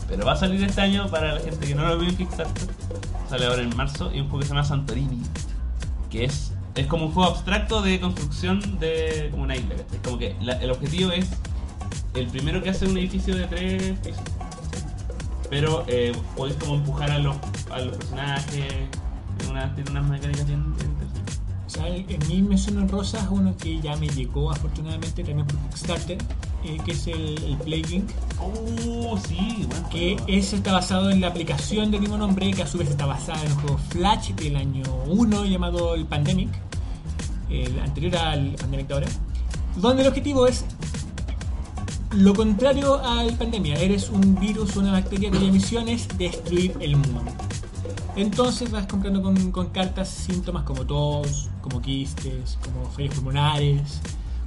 Pero 0.08 0.24
va 0.24 0.32
a 0.32 0.36
salir 0.36 0.62
este 0.62 0.80
año 0.80 1.08
para 1.08 1.34
la 1.34 1.40
gente 1.40 1.66
que 1.66 1.74
no 1.74 1.82
lo 1.82 1.94
apoyó 1.94 2.08
en 2.08 2.16
Kickstarter. 2.16 2.68
Sale 3.28 3.46
ahora 3.46 3.62
en 3.62 3.76
marzo 3.76 4.12
y 4.14 4.20
un 4.20 4.28
juego 4.28 4.40
que 4.40 4.46
se 4.46 4.50
llama 4.50 4.64
Santorini. 4.64 5.20
Que 6.10 6.24
es, 6.24 6.52
es 6.76 6.86
como 6.86 7.06
un 7.06 7.12
juego 7.12 7.30
abstracto 7.30 7.82
de 7.82 7.98
construcción 7.98 8.78
de 8.78 9.28
como 9.32 9.42
una 9.42 9.56
isla. 9.56 9.74
¿cachai? 9.76 9.98
Como 10.02 10.18
que 10.18 10.36
el 10.40 10.70
objetivo 10.70 11.10
es 11.10 11.28
el 12.14 12.26
primero 12.28 12.62
que 12.62 12.70
hace 12.70 12.86
un 12.86 12.96
edificio 12.96 13.36
de 13.36 13.44
tres 13.46 13.98
pisos. 13.98 14.22
Pero 15.50 15.84
eh, 15.86 16.12
podéis 16.36 16.56
como 16.58 16.76
empujar 16.76 17.10
a 17.10 17.18
los, 17.18 17.36
a 17.70 17.80
los 17.80 17.96
personajes. 17.96 18.74
Tiene 19.38 19.68
tiene 19.74 19.90
unas 19.90 20.04
mecánicas 20.08 20.46
bien, 20.46 20.76
bien 20.76 20.95
en 21.84 22.28
mi 22.28 22.42
mención 22.42 22.78
en 22.78 22.88
rosa 22.88 23.18
es 23.18 23.28
uno 23.30 23.56
que 23.56 23.80
ya 23.80 23.96
me 23.96 24.08
llegó 24.08 24.50
afortunadamente 24.50 25.22
también 25.22 25.46
por 25.46 25.58
Kickstarter, 25.68 26.18
eh, 26.64 26.78
que 26.84 26.92
es 26.92 27.06
el, 27.06 27.42
el 27.44 27.56
Plague 27.58 27.96
Inc. 27.96 28.10
Oh, 28.40 29.18
sí, 29.18 29.66
bueno. 29.68 29.88
que 29.90 30.16
ese 30.26 30.56
está 30.56 30.72
basado 30.72 31.10
en 31.10 31.20
la 31.20 31.28
aplicación 31.28 31.90
del 31.90 32.00
mismo 32.00 32.16
nombre, 32.16 32.50
que 32.52 32.62
a 32.62 32.66
su 32.66 32.78
vez 32.78 32.90
está 32.90 33.06
basada 33.06 33.40
en 33.42 33.48
el 33.48 33.54
juego 33.54 33.78
Flash 33.90 34.32
del 34.34 34.56
año 34.56 34.84
1 35.06 35.44
llamado 35.46 35.94
el 35.94 36.06
Pandemic, 36.06 36.50
el 37.50 37.78
anterior 37.80 38.16
al 38.16 38.50
Pandemic 38.52 38.86
de 38.88 38.94
ahora, 38.94 39.08
donde 39.76 40.02
el 40.02 40.08
objetivo 40.08 40.46
es 40.46 40.64
lo 42.12 42.34
contrario 42.34 42.98
al 43.04 43.34
pandemia, 43.34 43.76
eres 43.76 44.08
un 44.08 44.36
virus 44.36 44.76
o 44.76 44.80
una 44.80 44.92
bacteria 44.92 45.30
cuya 45.30 45.52
misión 45.52 45.88
es 45.88 46.08
destruir 46.16 46.74
el 46.80 46.96
mundo. 46.96 47.22
Entonces 48.16 48.70
vas 48.70 48.86
comprando 48.86 49.22
con, 49.22 49.52
con 49.52 49.68
cartas 49.68 50.08
síntomas 50.08 50.64
como 50.64 50.86
tos, 50.86 51.50
como 51.60 51.82
quistes, 51.82 52.58
como 52.64 52.88
fallos 52.90 53.14
pulmonares, 53.14 54.00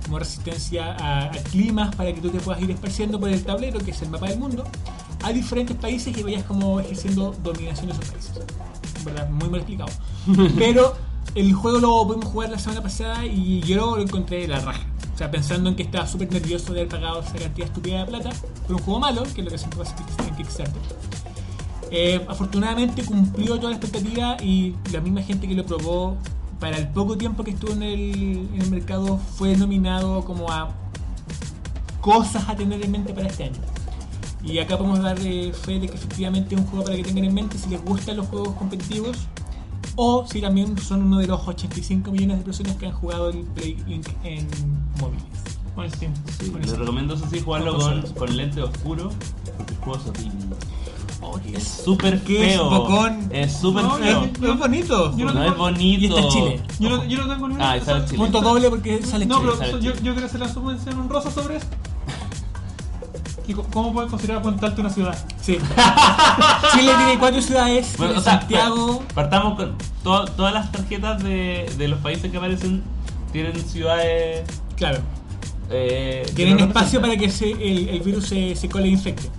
como 0.03 0.17
resistencia 0.17 0.95
a, 0.95 1.25
a 1.25 1.31
climas 1.31 1.95
para 1.95 2.11
que 2.13 2.19
tú 2.19 2.29
te 2.29 2.39
puedas 2.39 2.61
ir 2.61 2.71
esparciendo 2.71 3.19
por 3.19 3.29
el 3.29 3.43
tablero, 3.43 3.79
que 3.79 3.91
es 3.91 4.01
el 4.01 4.09
mapa 4.09 4.27
del 4.27 4.39
mundo, 4.39 4.63
a 5.23 5.31
diferentes 5.31 5.77
países 5.77 6.17
y 6.17 6.23
vayas 6.23 6.43
como 6.45 6.79
ejerciendo 6.79 7.35
dominación 7.43 7.87
de 7.87 7.93
esos 7.93 8.05
países. 8.05 9.05
verdad 9.05 9.29
muy 9.29 9.49
mal 9.49 9.59
explicado. 9.59 9.91
Pero 10.57 10.95
el 11.35 11.53
juego 11.53 11.79
lo 11.79 12.07
pudimos 12.07 12.25
jugar 12.25 12.49
la 12.49 12.59
semana 12.59 12.81
pasada 12.81 13.25
y 13.25 13.61
yo 13.61 13.95
lo 13.97 14.01
encontré 14.01 14.41
de 14.41 14.47
la 14.47 14.59
raja. 14.59 14.85
O 15.13 15.17
sea, 15.17 15.29
pensando 15.29 15.69
en 15.69 15.75
que 15.75 15.83
estaba 15.83 16.07
súper 16.07 16.31
nervioso 16.31 16.73
de 16.73 16.81
haber 16.81 16.91
pagado 16.91 17.19
esa 17.19 17.33
cantidad 17.33 17.67
estúpida 17.67 17.99
de 17.99 18.05
plata 18.05 18.29
por 18.65 18.77
un 18.77 18.81
juego 18.81 18.99
malo, 18.99 19.23
que 19.23 19.41
es 19.41 19.45
lo 19.45 19.51
que 19.51 19.57
siempre 19.57 19.79
pasa 19.79 19.95
en 20.27 20.35
Kickstarter. 20.35 20.81
Eh, 21.91 22.23
afortunadamente 22.27 23.03
cumplió 23.03 23.57
toda 23.57 23.71
la 23.71 23.77
expectativa 23.77 24.37
y 24.41 24.75
la 24.91 25.01
misma 25.01 25.21
gente 25.21 25.47
que 25.47 25.55
lo 25.55 25.65
probó 25.65 26.17
para 26.59 26.77
el 26.77 26.87
poco 26.89 27.17
tiempo 27.17 27.43
que 27.43 27.51
estuvo 27.51 27.71
en 27.71 27.83
el, 27.83 28.49
en 28.53 28.61
el 28.61 28.69
mercado 28.69 29.17
fue 29.17 29.55
nominado 29.55 30.23
como 30.25 30.51
a 30.51 30.69
cosas 32.01 32.47
a 32.47 32.55
tener 32.55 32.83
en 32.83 32.91
mente 32.91 33.13
para 33.13 33.27
este 33.27 33.45
año. 33.45 33.59
Y 34.43 34.59
acá 34.59 34.77
podemos 34.77 35.01
dar 35.01 35.17
fe 35.17 35.79
de 35.79 35.87
que 35.87 35.95
efectivamente 35.95 36.55
es 36.55 36.61
un 36.61 36.67
juego 36.67 36.85
para 36.85 36.95
que 36.95 37.03
tengan 37.03 37.25
en 37.25 37.33
mente 37.33 37.57
si 37.57 37.69
les 37.69 37.83
gustan 37.83 38.17
los 38.17 38.27
juegos 38.27 38.53
competitivos 38.55 39.17
o 39.95 40.25
si 40.25 40.39
también 40.39 40.77
son 40.77 41.03
uno 41.03 41.17
de 41.17 41.27
los 41.27 41.45
85 41.45 42.11
millones 42.11 42.37
de 42.39 42.43
personas 42.45 42.75
que 42.77 42.85
han 42.85 42.93
jugado 42.93 43.29
el 43.29 43.39
Play 43.39 43.77
Inc. 43.87 44.07
en 44.23 44.47
móviles. 44.99 45.23
Con 45.75 45.89
Steam. 45.91 46.13
Con 46.51 46.61
Les 46.61 46.77
recomiendo 46.77 47.13
eso 47.15 47.25
sí 47.29 47.41
jugarlo 47.41 47.77
Con 47.77 48.01
con, 48.01 48.13
con 48.13 48.37
lente 48.37 48.61
oscuro 48.61 49.11
porque 49.57 49.73
el 49.73 49.79
juego 49.79 49.99
horrible. 50.07 50.55
Oye, 51.21 51.57
Es 51.57 51.81
súper 51.83 52.21
¿Qué 52.23 52.47
es, 52.47 52.53
feo. 52.53 52.69
bocón? 52.69 53.29
Es 53.31 53.53
súper 53.53 53.83
No, 53.83 53.95
feo. 53.95 54.23
es- 54.23 54.39
No 54.39 54.53
es 54.53 54.59
bonito. 54.59 55.17
Yo 55.17 55.25
No 55.25 55.33
no 55.33 55.43
es 55.43 55.49
tengo- 55.51 55.63
bonito. 55.63 56.01
Y 56.01 56.05
está 56.07 56.19
en 56.21 56.29
Chile. 56.29 56.61
Yo 56.79 56.89
no, 56.89 57.05
yo 57.05 57.17
no 57.25 57.33
tengo. 57.33 57.47
Ah, 57.59 57.77
sale 57.83 57.99
en 57.99 58.05
Chile. 58.05 58.17
Punto 58.17 58.41
doble 58.41 58.69
porque 58.69 59.03
sale 59.03 59.25
No, 59.25 59.35
Chile. 59.39 59.47
pero 59.49 59.57
sale 59.59 59.71
so- 59.73 59.79
Chile. 59.79 59.93
yo, 59.97 60.03
yo 60.03 60.11
quiero 60.13 60.27
hacer 60.27 60.39
la 60.39 60.49
subvención 60.53 60.97
honrosa 60.99 61.29
sobre 61.31 61.57
esto. 61.57 61.75
¿Y 63.47 63.53
co- 63.53 63.65
¿Cómo 63.73 63.91
puedes 63.93 64.09
considerar 64.11 64.41
Puente 64.43 64.65
Alto 64.65 64.79
una 64.81 64.91
ciudad? 64.91 65.17
Sí. 65.41 65.57
Chile 66.73 66.91
tiene 66.97 67.17
cuatro 67.19 67.41
ciudades. 67.41 67.95
Bueno, 67.97 68.13
tiene 68.13 68.19
o 68.19 68.23
sea, 68.23 68.39
Santiago. 68.39 68.99
pa- 69.09 69.13
partamos 69.15 69.55
con 69.55 69.75
to- 70.03 70.25
todas 70.37 70.53
las 70.53 70.71
tarjetas 70.71 71.21
de, 71.23 71.69
de 71.77 71.87
los 71.87 71.99
países 71.99 72.31
que 72.31 72.37
aparecen 72.37 72.83
tienen 73.33 73.55
ciudades 73.59 74.43
Claro. 74.75 74.99
eh, 75.69 76.31
Tienen 76.35 76.57
no 76.57 76.65
espacio 76.65 77.01
para 77.01 77.17
que 77.17 77.29
se- 77.29 77.51
el, 77.51 77.89
el 77.89 77.99
virus 78.01 78.27
se, 78.27 78.55
se 78.55 78.69
cole 78.69 78.85
e 78.85 78.89
infecte. 78.91 79.29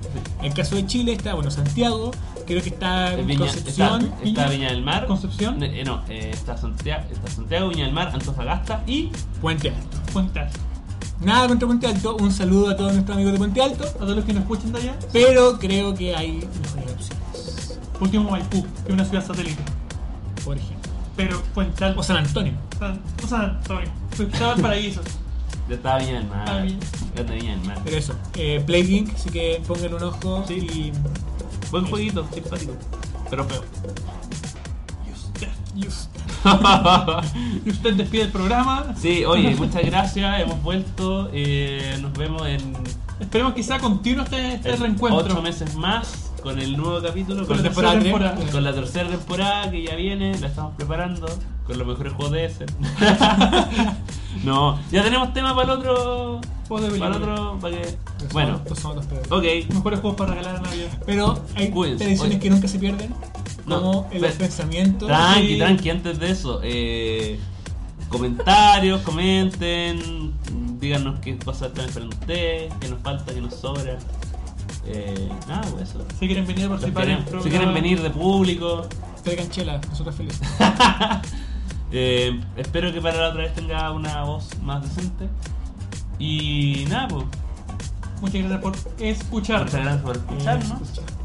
En 0.40 0.46
el 0.46 0.54
caso 0.54 0.74
de 0.76 0.86
Chile 0.86 1.12
está, 1.12 1.34
bueno, 1.34 1.50
Santiago, 1.50 2.10
creo 2.46 2.62
que 2.62 2.70
está 2.70 3.12
Eh, 3.14 3.22
Viña, 3.22 3.40
Concepción. 3.40 4.02
está, 4.04 4.22
está 4.24 4.48
Viña 4.48 4.68
del 4.70 4.82
Mar, 4.82 5.06
Concepción. 5.06 5.62
Eh, 5.62 5.82
no, 5.84 6.02
eh, 6.08 6.30
está, 6.32 6.56
Santiago, 6.56 7.04
está 7.12 7.30
Santiago, 7.30 7.68
Viña 7.68 7.84
del 7.84 7.92
Mar, 7.94 8.10
Antofagasta 8.14 8.82
y 8.86 9.10
Puente 9.40 9.68
Alto. 9.70 9.98
Puente 10.12 10.40
Alto. 10.40 10.58
Nada 11.20 11.46
contra 11.48 11.66
Puente 11.66 11.86
Alto, 11.86 12.16
un 12.16 12.32
saludo 12.32 12.70
a 12.70 12.76
todos 12.76 12.92
nuestros 12.94 13.14
amigos 13.14 13.32
de 13.34 13.38
Puente 13.38 13.60
Alto, 13.60 13.84
A 13.84 13.92
todos 13.98 14.16
los 14.16 14.24
que 14.24 14.32
nos 14.32 14.42
escuchan 14.42 14.72
de 14.72 14.78
allá. 14.78 14.98
pero 15.12 15.58
creo 15.58 15.94
que 15.94 16.16
hay 16.16 16.32
mejores 16.62 16.92
opciones. 16.94 17.78
Por 17.92 18.02
último, 18.04 18.30
Maipú, 18.30 18.62
que 18.62 18.88
es 18.88 18.94
una 18.94 19.04
ciudad 19.04 19.26
satélite. 19.26 19.62
Por 20.44 20.56
ejemplo. 20.56 20.90
Pero 21.16 21.42
Puente 21.54 21.84
Alto. 21.84 22.00
O 22.00 22.02
San 22.02 22.16
Antonio. 22.16 22.54
San- 22.78 22.98
o 23.22 23.26
San 23.28 23.42
Antonio. 23.42 23.90
Estaba 24.18 24.54
el 24.54 24.62
paraíso. 24.62 25.02
Ya 25.70 25.76
está 25.76 25.98
Viña 25.98 26.12
del 26.14 26.26
Mar. 26.26 26.44
Ah, 26.48 26.62
bien. 26.62 27.66
Mar. 27.66 27.78
Pero 27.84 27.96
eso, 27.96 28.14
eh, 28.34 28.64
Inc., 28.88 29.14
así 29.14 29.30
que 29.30 29.62
pongan 29.66 29.94
un 29.94 30.02
ojo 30.02 30.44
y. 30.50 30.92
Buen 31.70 31.86
jueguito, 31.86 32.26
simpático, 32.34 32.72
pero 33.30 33.44
feo. 33.44 33.62
Y 35.76 35.86
usted, 35.86 36.10
y 37.64 37.70
usted 37.70 37.94
despide 37.94 38.22
el 38.22 38.32
programa. 38.32 38.94
Sí, 39.00 39.24
oye, 39.24 39.54
muchas 39.54 39.84
gracias, 39.84 40.40
hemos 40.40 40.60
vuelto, 40.62 41.30
eh, 41.32 41.96
nos 42.02 42.12
vemos 42.14 42.46
en 42.48 42.74
Esperemos 43.20 43.52
que 43.52 43.62
sea 43.62 43.78
continuo 43.78 44.24
este, 44.24 44.54
este 44.54 44.70
en 44.70 44.80
reencuentro. 44.80 45.24
ocho 45.24 45.42
meses 45.42 45.74
más 45.76 46.30
con 46.42 46.58
el 46.58 46.76
nuevo 46.76 47.00
capítulo, 47.02 47.46
Con 47.46 47.48
con, 47.48 47.56
la 47.58 47.62
temporada 47.62 47.94
tercera 47.94 48.14
tres. 48.18 48.32
temporada. 48.34 48.52
con 48.52 48.64
la 48.64 48.72
tercera 48.72 49.08
temporada 49.10 49.70
que 49.70 49.82
ya 49.82 49.94
viene, 49.94 50.38
la 50.40 50.46
estamos 50.48 50.74
preparando, 50.74 51.26
con 51.66 51.78
los 51.78 51.86
mejores 51.86 52.14
juegos 52.14 52.32
de 52.32 52.44
ese. 52.46 52.66
no, 54.44 54.78
ya 54.90 55.02
tenemos 55.02 55.32
tema 55.32 55.54
para 55.54 55.72
el 55.72 55.78
otro... 55.78 56.40
Juego 56.68 56.86
de 56.88 56.98
Para 57.00 57.16
el 57.16 57.20
película. 57.22 57.34
otro, 57.42 57.58
para 57.60 57.76
que... 57.76 57.96
Los 58.22 58.32
Bueno, 58.32 58.60
los 58.68 58.78
somos 58.78 58.96
los 58.98 59.06
peores. 59.06 59.26
ok. 59.32 59.74
Mejores 59.74 60.00
juegos 60.00 60.16
para 60.16 60.34
regalar 60.34 60.56
a 60.56 60.60
Navidad. 60.60 60.88
Pero 61.04 61.42
hay 61.56 61.68
Cuídense, 61.70 62.04
tradiciones 62.04 62.34
oye. 62.36 62.40
que 62.40 62.50
nunca 62.50 62.68
se 62.68 62.78
pierden, 62.78 63.14
No, 63.66 63.80
como 63.80 64.08
el 64.12 64.20
pensamiento. 64.34 65.06
Tranqui, 65.06 65.54
y- 65.54 65.58
tranqui, 65.58 65.90
antes 65.90 66.18
de 66.20 66.30
eso. 66.30 66.60
Eh, 66.62 67.40
comentarios, 68.08 69.00
comenten, 69.02 70.32
díganos 70.78 71.18
qué 71.20 71.36
cosas 71.38 71.68
están 71.70 71.86
esperando 71.86 72.16
ustedes, 72.16 72.72
qué 72.80 72.88
nos 72.88 73.00
falta, 73.00 73.34
qué 73.34 73.40
nos 73.40 73.54
sobra. 73.54 73.98
Eh, 74.86 75.28
nada, 75.48 75.62
pues 75.72 75.90
eso. 75.90 76.04
Si 76.20 76.26
quieren 76.26 76.46
venir 76.46 76.66
a 76.66 76.68
participar 76.70 77.04
queremos. 77.04 77.42
si 77.42 77.50
quieren 77.50 77.74
venir 77.74 78.00
de 78.00 78.10
público, 78.10 78.86
Traigan 79.24 79.50
chela, 79.50 79.80
nosotros 79.90 80.14
felices. 80.14 80.40
eh, 81.92 82.40
espero 82.56 82.92
que 82.92 83.00
para 83.00 83.18
la 83.20 83.28
otra 83.30 83.42
vez 83.42 83.54
tenga 83.54 83.90
una 83.92 84.22
voz 84.24 84.48
más 84.62 84.82
decente. 84.82 85.28
Y 86.18 86.84
nada, 86.88 87.08
pues. 87.08 87.24
Muchas 88.20 88.42
gracias 88.42 88.60
por 88.60 88.74
escucharnos. 88.76 89.72
Muchas 89.72 89.82
gracias 89.82 90.02
por 90.02 90.16
escucharnos, 90.16 90.80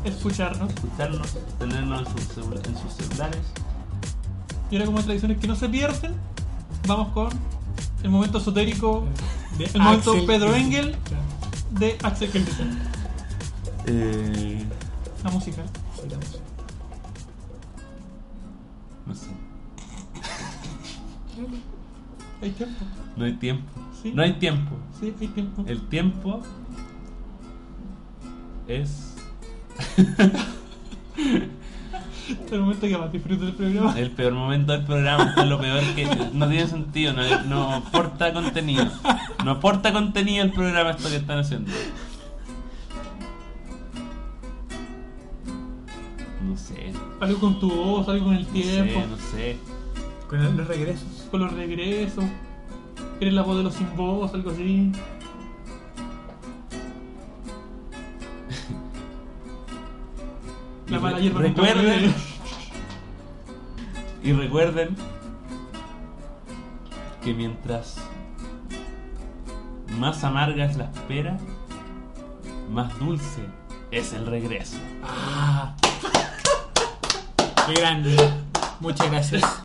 Escucharnos. 0.06 0.70
escucharnos, 0.74 1.28
tenernos 1.60 2.00
en 2.00 2.06
sus, 2.08 2.38
celu- 2.38 2.68
en 2.68 2.78
sus 2.78 2.94
celulares. 2.94 3.42
Y 4.72 4.76
ahora 4.76 4.86
como 4.86 5.02
tradiciones 5.04 5.38
que 5.40 5.48
no 5.48 5.56
se 5.58 5.68
pierden, 5.68 6.14
vamos 6.88 7.10
con 7.10 7.28
el 8.02 8.10
momento 8.10 8.38
esotérico, 8.38 9.04
De 9.58 9.66
el 9.66 9.82
momento 9.82 10.12
Axel 10.14 10.26
Pedro. 10.26 10.56
Engel 10.56 10.96
de 11.72 11.98
Axel 12.02 12.30
Christensen. 12.30 12.80
Eh, 13.88 14.66
La 15.24 15.32
música. 15.32 15.64
Sí, 16.02 16.08
la 16.10 16.18
música. 16.18 16.40
Hay 22.42 22.52
tiempo. 22.52 22.86
No 23.18 23.26
hay 23.26 23.34
tiempo. 23.34 23.72
Sí. 24.02 24.12
No 24.14 24.22
hay 24.22 24.34
tiempo. 24.34 24.76
Sí, 25.00 25.14
hay 25.20 25.28
tiempo. 25.28 25.64
El 25.68 25.82
tiempo 25.88 26.42
es 28.68 29.16
El 32.52 32.60
momento 32.60 32.88
que 32.88 32.98
más 32.98 33.12
disfruto 33.12 33.46
del 33.46 33.54
programa. 33.54 33.94
el 34.00 34.10
peor 34.12 34.34
momento 34.34 34.72
del 34.72 34.84
programa. 34.84 35.34
es 35.38 35.46
lo 35.46 35.60
peor 35.60 35.84
que 35.96 36.06
no 36.34 36.48
tiene 36.50 36.68
sentido, 36.68 37.14
no, 37.14 37.44
no 37.44 37.74
aporta 37.76 38.34
contenido. 38.34 38.86
No 39.44 39.52
aporta 39.52 39.94
contenido 39.94 40.44
el 40.44 40.52
programa 40.52 40.92
esto 40.92 41.08
que 41.10 41.18
están 41.18 41.40
haciendo. 41.40 41.72
No 46.48 46.58
sé, 46.58 46.94
Algo 47.20 47.40
con 47.40 47.60
tu 47.60 47.70
voz, 47.72 48.08
algo 48.08 48.26
con 48.26 48.36
el 48.36 48.44
no 48.44 48.50
tiempo, 48.50 48.94
sé, 49.02 49.08
no 49.08 49.18
sé. 49.18 49.58
Con 50.30 50.40
el- 50.42 50.58
los 50.58 50.68
regresos. 50.68 51.15
Con 51.30 51.42
los 51.42 51.54
regresos. 51.54 52.24
Eres 53.20 53.34
la 53.34 53.42
voz 53.42 53.58
de 53.58 53.64
los 53.64 53.74
sin 53.74 53.96
voz, 53.96 54.34
algo 54.34 54.52
así. 54.52 54.88
La 60.88 61.00
mala 61.00 61.20
hierba 61.20 61.42
recuerden, 61.42 62.14
y 64.24 64.34
recuerden 64.34 64.96
que 67.24 67.34
mientras 67.34 67.98
más 69.98 70.24
amarga 70.24 70.66
es 70.66 70.78
la 70.78 70.86
espera, 70.86 71.40
más 72.70 72.98
dulce 73.00 73.42
es 73.92 74.14
el 74.14 74.28
regreso. 74.28 74.78
Ah. 75.04 75.76
Qué 77.68 77.74
grande. 77.74 78.16
Muchas 78.80 79.10
gracias. 79.10 79.65